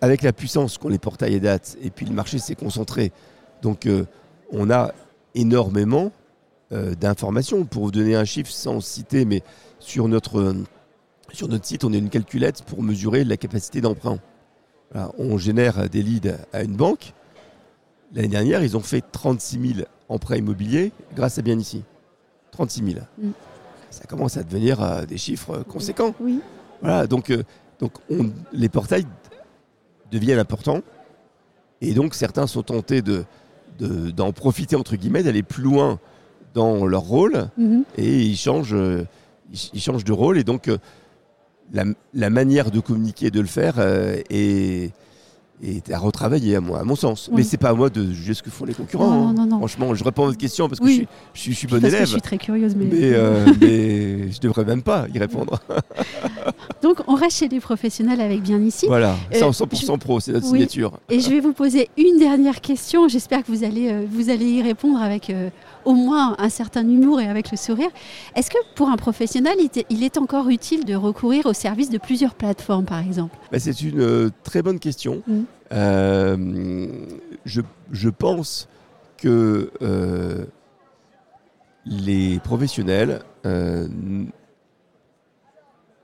avec 0.00 0.22
la 0.22 0.32
puissance 0.32 0.76
qu'ont 0.78 0.88
les 0.88 0.98
portails 0.98 1.34
et 1.34 1.40
dates, 1.40 1.76
et 1.80 1.90
puis 1.90 2.04
le 2.04 2.12
marché 2.12 2.38
s'est 2.38 2.56
concentré. 2.56 3.12
Donc 3.62 3.86
euh, 3.86 4.04
on 4.50 4.68
a 4.68 4.92
énormément 5.34 6.10
euh, 6.72 6.94
d'informations. 6.96 7.64
Pour 7.64 7.84
vous 7.84 7.90
donner 7.92 8.16
un 8.16 8.24
chiffre 8.24 8.50
sans 8.50 8.80
citer, 8.80 9.24
mais 9.24 9.42
sur 9.78 10.08
notre, 10.08 10.40
euh, 10.40 10.54
sur 11.32 11.48
notre 11.48 11.64
site, 11.64 11.84
on 11.84 11.92
a 11.92 11.96
une 11.96 12.10
calculette 12.10 12.62
pour 12.64 12.82
mesurer 12.82 13.22
la 13.24 13.36
capacité 13.36 13.80
d'emprunt. 13.80 14.18
Voilà, 14.92 15.10
on 15.18 15.38
génère 15.38 15.88
des 15.88 16.02
leads 16.02 16.36
à 16.52 16.62
une 16.62 16.76
banque. 16.76 17.12
L'année 18.14 18.28
dernière, 18.28 18.62
ils 18.62 18.76
ont 18.76 18.80
fait 18.80 19.02
36 19.12 19.74
000 19.76 19.86
emprunts 20.08 20.36
immobiliers 20.36 20.92
grâce 21.16 21.38
à 21.38 21.42
Bien 21.42 21.58
Ici. 21.58 21.82
36 22.50 22.84
000. 22.84 22.98
Mm. 23.18 23.30
Ça 23.90 24.04
commence 24.04 24.36
à 24.36 24.42
devenir 24.42 24.82
euh, 24.82 25.04
des 25.06 25.16
chiffres 25.18 25.62
conséquents. 25.68 26.14
Oui. 26.20 26.40
Voilà, 26.82 27.06
donc, 27.06 27.30
euh, 27.30 27.42
donc 27.78 27.92
on- 28.10 28.30
les 28.52 28.68
portails 28.68 29.06
deviennent 30.10 30.38
importants. 30.38 30.80
Et 31.80 31.94
donc 31.94 32.14
certains 32.14 32.46
sont 32.46 32.62
tentés 32.62 33.00
de, 33.02 33.24
de- 33.78 34.10
d'en 34.10 34.32
profiter, 34.32 34.76
entre 34.76 34.96
guillemets, 34.96 35.22
d'aller 35.22 35.42
plus 35.42 35.62
loin 35.62 35.98
dans 36.54 36.84
leur 36.86 37.02
rôle. 37.02 37.48
Mhm. 37.56 37.84
Et 37.96 38.22
ils 38.22 38.36
changent, 38.36 38.74
euh, 38.74 39.06
ils, 39.50 39.70
ils 39.74 39.80
changent 39.80 40.04
de 40.04 40.12
rôle. 40.12 40.36
Et 40.38 40.44
donc 40.44 40.68
euh, 40.68 40.76
la, 41.72 41.84
la 42.14 42.30
manière 42.30 42.70
de 42.70 42.80
communiquer, 42.80 43.30
de 43.30 43.40
le 43.40 43.46
faire 43.46 43.74
euh, 43.78 44.20
est, 44.30 44.90
à 45.92 45.98
retravailler, 45.98 46.56
à, 46.56 46.60
moi, 46.60 46.80
à 46.80 46.84
mon 46.84 46.96
sens. 46.96 47.28
Oui. 47.28 47.38
Mais 47.38 47.42
c'est 47.44 47.56
pas 47.56 47.70
à 47.70 47.74
moi 47.74 47.88
de 47.88 48.12
juger 48.12 48.34
ce 48.34 48.42
que 48.42 48.50
font 48.50 48.64
les 48.64 48.74
concurrents. 48.74 49.08
Non, 49.10 49.28
hein. 49.28 49.34
non, 49.34 49.46
non. 49.46 49.58
Franchement, 49.58 49.94
je 49.94 50.02
réponds 50.04 50.24
à 50.24 50.26
votre 50.26 50.38
question 50.38 50.68
parce 50.68 50.80
que 50.80 50.84
Oui. 50.84 51.06
je, 51.34 51.40
suis, 51.40 51.52
je, 51.52 51.56
suis, 51.58 51.68
je 51.68 51.76
élève. 51.76 52.00
je 52.00 52.06
suis 52.12 52.20
très 52.20 52.38
curieuse, 52.38 52.74
mais. 52.74 52.86
Mais, 52.86 53.12
euh, 53.14 53.46
mais 53.60 54.32
je 54.32 54.40
devrais 54.40 54.64
même 54.64 54.82
pas 54.82 55.06
y 55.14 55.18
répondre. 55.18 55.60
Donc 56.82 56.98
on 57.06 57.14
reste 57.14 57.38
chez 57.38 57.48
les 57.48 57.60
professionnels 57.60 58.20
avec 58.20 58.42
bien 58.42 58.60
ici. 58.60 58.86
Voilà, 58.86 59.14
Euh, 59.34 59.38
ça 59.38 59.46
en 59.46 59.52
100% 59.52 59.98
pro, 59.98 60.18
c'est 60.20 60.32
notre 60.32 60.46
oui. 60.46 60.58
signature. 60.58 60.98
Et 61.10 61.20
je 61.20 61.30
vais 61.30 61.40
vous 61.40 61.52
poser 61.52 61.88
une 61.96 62.18
dernière 62.18 62.60
question. 62.60 63.06
J'espère 63.08 63.44
que 63.44 63.52
vous 63.52 63.62
allez, 63.64 63.90
euh, 63.90 64.04
vous 64.10 64.30
allez 64.30 64.46
y 64.50 64.62
répondre 64.62 65.00
avec 65.00 65.30
euh, 65.30 65.48
au 65.84 65.94
moins 65.94 66.34
un 66.38 66.48
certain 66.48 66.82
humour 66.88 67.20
et 67.20 67.28
avec 67.28 67.50
le 67.50 67.56
sourire. 67.56 67.88
Est-ce 68.34 68.50
que 68.50 68.58
pour 68.74 68.88
un 68.88 68.96
professionnel, 68.96 69.56
il 69.90 70.02
est- 70.04 70.18
encore 70.18 70.48
utile 70.50 70.84
de 70.84 70.94
recourir 70.94 71.46
au 71.46 71.52
service 71.52 71.88
de 71.90 71.98
plusieurs 71.98 72.34
plateformes, 72.34 72.84
par 72.84 72.98
exemple? 73.00 73.36
Bah, 73.50 73.58
c'est 73.58 73.80
une 73.80 74.00
euh, 74.00 74.30
très 74.44 74.60
bonne 74.62 74.78
question. 74.78 75.22
Euh, 75.72 76.86
je, 77.46 77.60
je 77.92 78.08
pense 78.10 78.68
que 79.16 79.70
euh, 79.80 80.44
les 81.86 82.38
professionnels, 82.40 83.20
euh, 83.46 83.88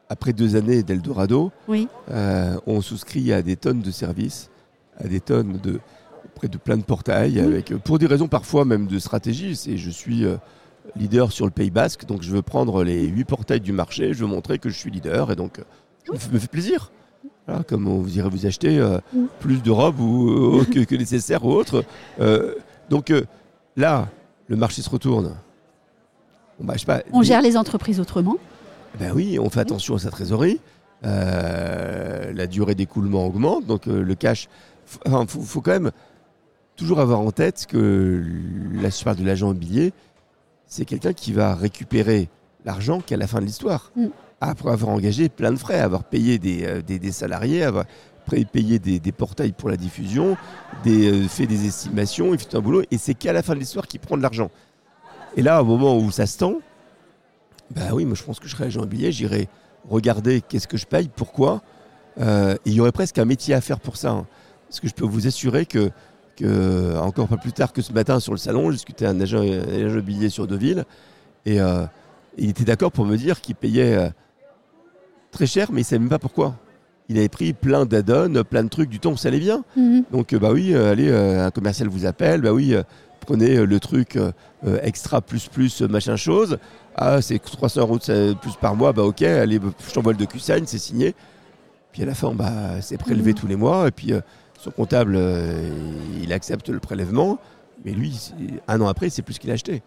après 0.08 0.32
deux 0.32 0.56
années 0.56 0.82
d'Eldorado, 0.82 1.52
Oui. 1.68 1.88
euh, 2.10 2.56
ont 2.66 2.80
souscrit 2.80 3.32
à 3.32 3.42
des 3.42 3.56
tonnes 3.56 3.80
de 3.82 3.90
services, 3.90 4.50
à 4.98 5.06
des 5.08 5.20
tonnes 5.20 5.58
de 5.62 5.80
auprès 6.24 6.48
de 6.48 6.56
plein 6.58 6.76
de 6.76 6.82
portails, 6.82 7.40
avec, 7.40 7.72
euh, 7.72 7.78
pour 7.78 7.98
des 7.98 8.06
raisons 8.06 8.28
parfois 8.28 8.64
même 8.64 8.86
de 8.86 8.98
stratégie. 8.98 9.56
C'est 9.56 9.76
je 9.76 9.90
suis 9.90 10.24
euh, 10.24 10.36
leader 10.96 11.32
sur 11.32 11.44
le 11.44 11.50
Pays 11.50 11.70
Basque, 11.70 12.06
donc 12.06 12.22
je 12.22 12.30
veux 12.30 12.42
prendre 12.42 12.82
les 12.84 13.06
huit 13.06 13.24
portails 13.24 13.60
du 13.60 13.72
marché, 13.72 14.14
je 14.14 14.20
veux 14.20 14.26
montrer 14.30 14.58
que 14.58 14.68
je 14.70 14.76
suis 14.78 14.90
leader, 14.90 15.30
et 15.32 15.36
donc 15.36 15.60
je 16.06 16.12
me, 16.12 16.18
fais- 16.18 16.30
me 16.32 16.38
fait 16.38 16.48
plaisir. 16.50 16.90
Voilà, 17.46 17.62
comme 17.64 17.88
on- 17.88 17.98
vous 18.00 18.18
irez 18.18 18.28
vous 18.28 18.46
acheter 18.46 18.78
euh, 18.78 18.98
plus 19.40 19.62
de 19.62 19.70
robes 19.70 20.00
ou, 20.00 20.64
que, 20.72 20.80
que 20.84 20.94
nécessaire 20.94 21.44
ou 21.44 21.50
autre. 21.52 21.84
Donc 22.90 23.12
là, 23.76 24.08
le 24.48 24.56
marché 24.56 24.80
se 24.82 24.88
retourne. 24.90 25.34
Bon, 26.58 26.64
bah, 26.66 26.74
je 26.74 26.80
sais 26.80 26.86
pas, 26.86 27.02
On 27.12 27.22
gère 27.22 27.42
les 27.42 27.56
entreprises 27.56 28.00
autrement. 28.00 28.36
Ben 28.98 29.12
oui, 29.14 29.38
on 29.38 29.50
fait 29.50 29.60
attention 29.60 29.94
à 29.96 29.98
sa 29.98 30.10
trésorerie. 30.10 30.60
Euh, 31.04 32.32
la 32.32 32.46
durée 32.46 32.74
d'écoulement 32.74 33.26
augmente, 33.26 33.64
donc 33.66 33.86
euh, 33.86 34.02
le 34.02 34.14
cash. 34.14 34.48
Il 35.06 35.26
faut, 35.28 35.40
faut 35.42 35.60
quand 35.60 35.70
même 35.72 35.90
toujours 36.76 36.98
avoir 37.00 37.20
en 37.20 37.30
tête 37.30 37.66
que 37.68 38.24
je 38.74 39.04
parle 39.04 39.16
de 39.16 39.24
l'agent 39.24 39.48
immobilier, 39.50 39.92
c'est 40.66 40.84
quelqu'un 40.84 41.12
qui 41.12 41.32
va 41.32 41.54
récupérer 41.54 42.28
l'argent 42.64 43.00
qu'à 43.00 43.16
la 43.16 43.26
fin 43.26 43.40
de 43.40 43.44
l'histoire. 43.44 43.92
Mm. 43.96 44.06
Après 44.40 44.70
avoir 44.70 44.90
engagé 44.92 45.28
plein 45.28 45.52
de 45.52 45.56
frais, 45.58 45.78
avoir 45.80 46.04
payé 46.04 46.38
des, 46.38 46.64
euh, 46.64 46.82
des- 46.82 46.98
des 46.98 47.12
salariés, 47.12 47.62
avoir 47.64 47.84
payé 48.52 48.78
des, 48.78 48.98
des 49.00 49.12
portails 49.12 49.52
pour 49.52 49.68
la 49.70 49.76
diffusion, 49.76 50.36
des, 50.84 51.26
fait 51.28 51.46
des 51.46 51.66
estimations, 51.66 52.34
il 52.34 52.38
fait 52.38 52.54
un 52.54 52.60
boulot, 52.60 52.82
et 52.90 52.98
c'est 52.98 53.14
qu'à 53.14 53.32
la 53.32 53.42
fin 53.42 53.54
de 53.54 53.60
l'histoire 53.60 53.86
qu'il 53.86 54.00
prend 54.00 54.16
de 54.16 54.22
l'argent. 54.22 54.50
Et 55.36 55.42
là, 55.42 55.62
au 55.62 55.64
moment 55.64 55.96
où 55.98 56.10
ça 56.10 56.26
se 56.26 56.38
tend, 56.38 56.54
bah 57.74 57.82
oui, 57.92 58.04
moi 58.04 58.14
je 58.14 58.22
pense 58.22 58.38
que 58.40 58.46
je 58.48 58.54
serais 58.54 58.66
agent 58.66 58.80
immobilier, 58.80 59.12
j'irai 59.12 59.48
regarder 59.88 60.40
qu'est-ce 60.40 60.68
que 60.68 60.76
je 60.76 60.86
paye, 60.86 61.08
pourquoi. 61.14 61.62
Euh, 62.20 62.54
et 62.54 62.70
il 62.70 62.72
y 62.74 62.80
aurait 62.80 62.92
presque 62.92 63.18
un 63.18 63.24
métier 63.24 63.54
à 63.54 63.60
faire 63.60 63.80
pour 63.80 63.96
ça. 63.96 64.10
hein. 64.10 64.26
Parce 64.68 64.80
que 64.80 64.88
je 64.88 64.94
peux 64.94 65.04
vous 65.04 65.26
assurer 65.26 65.66
que, 65.66 65.90
que, 66.36 66.96
encore 66.98 67.28
pas 67.28 67.36
plus 67.36 67.52
tard 67.52 67.72
que 67.72 67.80
ce 67.80 67.92
matin 67.92 68.20
sur 68.20 68.32
le 68.32 68.38
salon, 68.38 68.70
j'ai 68.70 68.76
discuté 68.76 69.06
avec 69.06 69.18
un 69.18 69.22
agent, 69.22 69.40
un 69.40 69.60
agent 69.60 69.88
immobilier 69.94 70.28
sur 70.28 70.46
Deauville. 70.46 70.84
Et 71.46 71.60
euh, 71.60 71.84
il 72.36 72.50
était 72.50 72.64
d'accord 72.64 72.92
pour 72.92 73.06
me 73.06 73.16
dire 73.16 73.40
qu'il 73.40 73.54
payait 73.54 73.94
euh, 73.96 74.08
très 75.30 75.46
cher, 75.46 75.68
mais 75.70 75.80
il 75.80 75.84
ne 75.84 75.86
savait 75.86 76.00
même 76.00 76.08
pas 76.08 76.18
pourquoi. 76.18 76.56
Il 77.08 77.16
avait 77.16 77.28
pris 77.30 77.54
plein 77.54 77.86
d'add-ons, 77.86 78.42
plein 78.44 78.62
de 78.64 78.68
trucs, 78.68 78.90
du 78.90 79.00
temps 79.00 79.12
où 79.12 79.16
ça 79.16 79.28
allait 79.28 79.38
bien. 79.38 79.64
Mhm. 79.76 80.04
Donc, 80.12 80.32
euh, 80.32 80.38
bah 80.38 80.50
oui, 80.52 80.74
euh, 80.74 80.92
allez, 80.92 81.08
euh, 81.08 81.46
un 81.46 81.50
commercial 81.50 81.88
vous 81.88 82.04
appelle, 82.04 82.42
bah 82.42 82.52
oui, 82.52 82.74
euh, 83.30 83.34
prenez 83.36 83.56
euh, 83.56 83.64
le 83.66 83.80
truc 83.80 84.16
euh, 84.16 84.32
euh, 84.66 84.78
extra 84.82 85.20
plus 85.20 85.48
plus 85.48 85.82
machin 85.82 86.16
chose. 86.16 86.58
Ah, 86.96 87.22
c'est 87.22 87.38
300 87.38 87.80
euros 87.82 87.98
plus 88.40 88.56
par 88.60 88.74
mois, 88.74 88.92
bah 88.92 89.04
ok, 89.04 89.22
allez, 89.22 89.58
bah, 89.58 89.68
je 89.86 89.92
t'envoie 89.94 90.12
le 90.12 90.18
DocuSign, 90.18 90.66
c'est 90.66 90.78
signé. 90.78 91.14
Puis 91.92 92.02
à 92.02 92.06
la 92.06 92.14
fin, 92.14 92.32
bah, 92.34 92.80
c'est 92.80 92.98
prélevé 92.98 93.32
Mhm. 93.32 93.38
tous 93.38 93.46
les 93.46 93.56
mois, 93.56 93.86
et 93.86 93.92
puis 93.92 94.12
euh, 94.12 94.20
son 94.58 94.70
comptable, 94.72 95.14
euh, 95.16 95.70
il 96.20 96.32
accepte 96.32 96.68
le 96.70 96.80
prélèvement, 96.80 97.38
mais 97.84 97.92
lui, 97.92 98.32
un 98.66 98.80
an 98.80 98.88
après, 98.88 99.10
c'est 99.10 99.22
plus 99.22 99.34
ce 99.34 99.40
qu'il 99.40 99.50
a 99.50 99.54
acheté. 99.54 99.82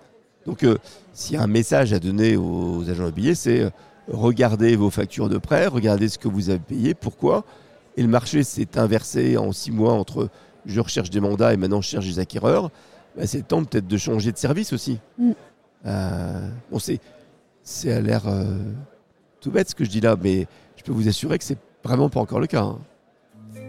Donc, 0.45 0.65
s'il 1.13 1.35
y 1.35 1.37
a 1.37 1.43
un 1.43 1.47
message 1.47 1.93
à 1.93 1.99
donner 1.99 2.35
aux 2.37 2.89
agents 2.89 3.03
immobiliers, 3.03 3.35
c'est 3.35 3.69
regardez 4.07 4.75
vos 4.75 4.89
factures 4.89 5.29
de 5.29 5.37
prêt, 5.37 5.67
regardez 5.67 6.07
ce 6.09 6.17
que 6.17 6.27
vous 6.29 6.49
avez 6.49 6.57
payé, 6.59 6.93
pourquoi. 6.95 7.43
Et 7.97 8.01
le 8.01 8.07
marché 8.07 8.43
s'est 8.43 8.79
inversé 8.79 9.37
en 9.37 9.51
six 9.51 9.69
mois 9.71 9.93
entre 9.93 10.29
je 10.65 10.79
recherche 10.79 11.09
des 11.09 11.19
mandats 11.19 11.53
et 11.53 11.57
maintenant 11.57 11.81
je 11.81 11.89
cherche 11.89 12.05
des 12.05 12.17
acquéreurs. 12.19 12.71
Bah, 13.15 13.27
c'est 13.27 13.39
le 13.39 13.43
temps 13.43 13.63
peut-être 13.63 13.87
de 13.87 13.97
changer 13.97 14.31
de 14.31 14.37
service 14.37 14.73
aussi. 14.73 14.99
Mm. 15.17 15.31
Euh, 15.85 16.49
bon, 16.71 16.79
c'est, 16.79 16.99
c'est 17.63 17.91
à 17.91 18.01
l'air 18.01 18.27
euh, 18.27 18.57
tout 19.39 19.51
bête 19.51 19.69
ce 19.69 19.75
que 19.75 19.83
je 19.83 19.89
dis 19.89 20.01
là, 20.01 20.15
mais 20.21 20.47
je 20.77 20.83
peux 20.83 20.91
vous 20.91 21.07
assurer 21.07 21.37
que 21.37 21.43
c'est 21.43 21.57
vraiment 21.83 22.09
pas 22.09 22.19
encore 22.19 22.39
le 22.39 22.47
cas. 22.47 22.63
hein. 22.63 22.79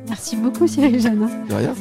Merci 0.08 0.36
beaucoup, 0.36 0.66
Cyril 0.66 1.00
Jeannin. 1.00 1.28
De 1.48 1.54
rien. 1.54 1.74